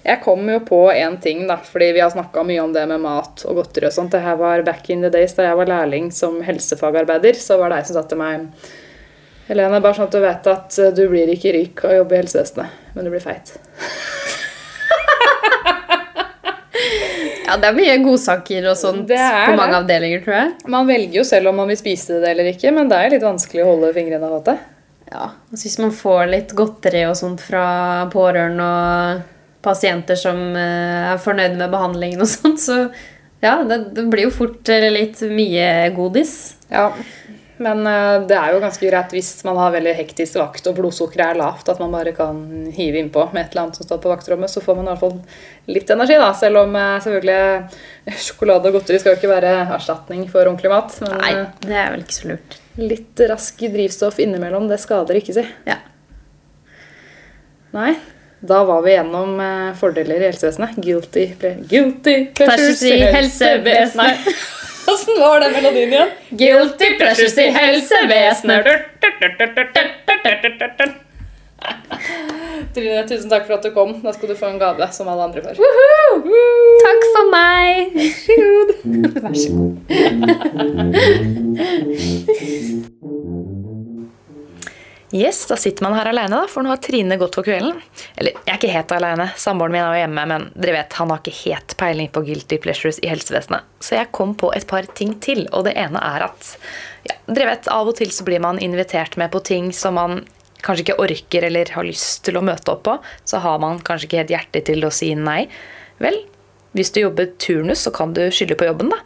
[0.03, 3.03] Jeg kom jo på én ting, da, fordi vi har snakka mye om det med
[3.05, 4.15] mat og godteri og sånt.
[4.15, 7.37] Det her var back in the days da jeg var lærling som helsefagarbeider.
[7.37, 8.49] Så var det ei som sa til meg
[9.51, 12.15] Helene, bare sånn at du vet at eh, du blir ikke rik av å jobbe
[12.15, 13.51] i helsevesenet, men du blir feit.
[17.51, 19.17] Ja, det er mye godsaker og sånt på
[19.59, 19.79] mange det.
[19.81, 20.51] avdelinger, tror jeg.
[20.71, 23.25] Man velger jo selv om man vil spise det eller ikke, men det er litt
[23.27, 24.55] vanskelig å holde fingrene av det.
[25.11, 27.65] Ja, altså Hvis man får litt godteri og sånt fra
[28.13, 29.25] pårørende og
[29.65, 32.85] pasienter som eh, er fornøyd med behandlingen og sånt, så
[33.41, 36.35] ja, det, det blir jo fort eh, litt mye godis.
[36.73, 36.91] Ja,
[37.61, 41.35] men eh, det er jo ganske greit hvis man har veldig hektisk vakt og blodsukkeret
[41.35, 42.41] er lavt, at man bare kan
[42.77, 45.05] hive innpå med et eller annet som står på vaktrommet, så får man i hvert
[45.05, 46.31] fall litt energi, da.
[46.37, 50.97] Selv om selvfølgelig sjokolade og godteri skal jo ikke være erstatning for ordentlig mat.
[51.05, 51.35] Men Nei,
[51.67, 52.57] det er vel ikke så lurt.
[52.81, 55.45] litt rask drivstoff innimellom, det skader ikke, si.
[55.69, 55.83] Ja.
[57.77, 57.93] Nei.
[58.41, 60.71] Da var vi gjennom eh, fordeler i helsevesenet.
[60.77, 61.27] Guilty,
[61.69, 64.19] guilty pleasures i helsevesenet.
[64.93, 66.09] Åssen var den melodien igjen?
[66.31, 68.67] Guilty pleasures i helsevesenet.
[72.75, 73.91] Trine, tusen takk for at du kom.
[74.01, 75.55] Da skal du få en gave som alle andre får.
[76.87, 77.69] Takk for meg.
[79.21, 79.77] Vær så god.
[85.11, 87.81] Yes, da sitter man her alene, da, for nå har Trine gått for kvelden.
[88.15, 89.27] Eller, jeg er ikke helt alene.
[89.43, 92.61] Samboeren min er jo hjemme, men dere vet, han har ikke helt peiling på guilty
[92.63, 93.67] pleasures i helsevesenet.
[93.83, 96.53] Så jeg kom på et par ting til, og det ene er at
[97.09, 100.21] ja, dere vet, av og til så blir man invitert med på ting som man
[100.63, 102.99] kanskje ikke orker eller har lyst til å møte opp på.
[103.27, 105.43] Så har man kanskje ikke helt hjerte til å si nei.
[106.01, 106.23] Vel,
[106.73, 108.99] hvis du jobber turnus, så kan du skylde på jobben, da.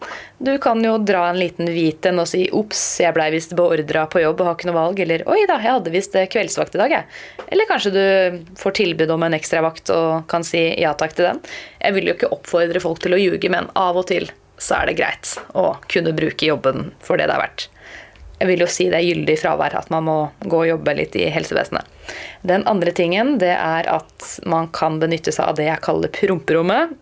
[0.45, 4.05] Du kan jo dra en liten hvit en og si 'ops, jeg blei visst beordra
[4.11, 6.83] på jobb og har ikke noe valg', eller 'oi da, jeg hadde visst kveldsvakt i
[6.83, 7.05] dag', jeg.
[7.49, 8.05] Eller kanskje du
[8.61, 11.41] får tilbud om en ekstravakt og kan si ja takk til den.
[11.81, 14.87] Jeg vil jo ikke oppfordre folk til å ljuge, men av og til så er
[14.87, 17.69] det greit å kunne bruke jobben for det det er verdt.
[18.45, 20.15] Jeg vil jo si det er gyldig fravær at man må
[20.45, 21.89] gå og jobbe litt i helsevesenet.
[22.45, 26.93] Den andre tingen det er at man kan benytte seg av det jeg kaller promperommet.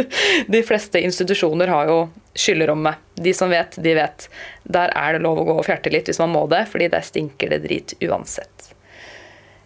[0.54, 1.96] De fleste institusjoner har jo
[2.38, 3.02] skyllerommet.
[3.18, 4.28] De som vet, de vet.
[4.62, 7.02] Der er det lov å gå og fjerte litt hvis man må det, fordi der
[7.02, 8.70] stinker det drit uansett.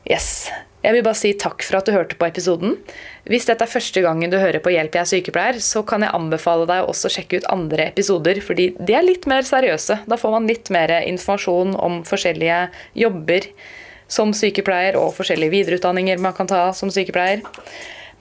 [0.08, 0.48] Yes.
[0.86, 2.76] Jeg vil bare si takk for at du hørte på episoden.
[3.26, 6.14] Hvis dette er første gangen du hører på Hjelp, jeg er sykepleier, så kan jeg
[6.14, 9.98] anbefale deg å også sjekke ut andre episoder, fordi de er litt mer seriøse.
[10.06, 12.60] Da får man litt mer informasjon om forskjellige
[13.02, 13.50] jobber
[14.06, 17.42] som sykepleier, og forskjellige videreutdanninger man kan ta som sykepleier.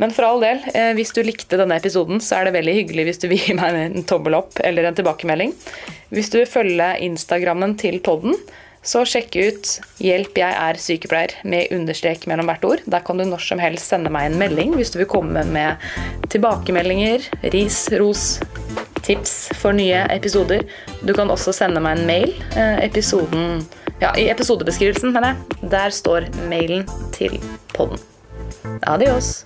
[0.02, 3.06] Men for all del, eh, hvis du likte denne episoden, så er det veldig hyggelig
[3.12, 5.54] hvis du vil gi meg en tommel opp eller en tilbakemelding.
[6.10, 8.34] Hvis du vil følge Instagrammen til podden,
[8.86, 9.70] så sjekk ut
[10.00, 12.84] 'Hjelp, jeg er sykepleier' med understrek mellom hvert ord.
[12.86, 15.82] Der kan du når som helst sende meg en melding hvis du vil komme med
[16.30, 18.40] tilbakemeldinger, ris, ros,
[19.06, 20.66] tips for nye episoder.
[21.06, 22.34] Du kan også sende meg en mail.
[22.56, 23.66] eh, Episoden,
[24.02, 25.72] ja, I episodebeskrivelsen, mener jeg.
[25.72, 27.40] Der står mailen til
[27.74, 28.00] podden.
[28.84, 29.46] Adios.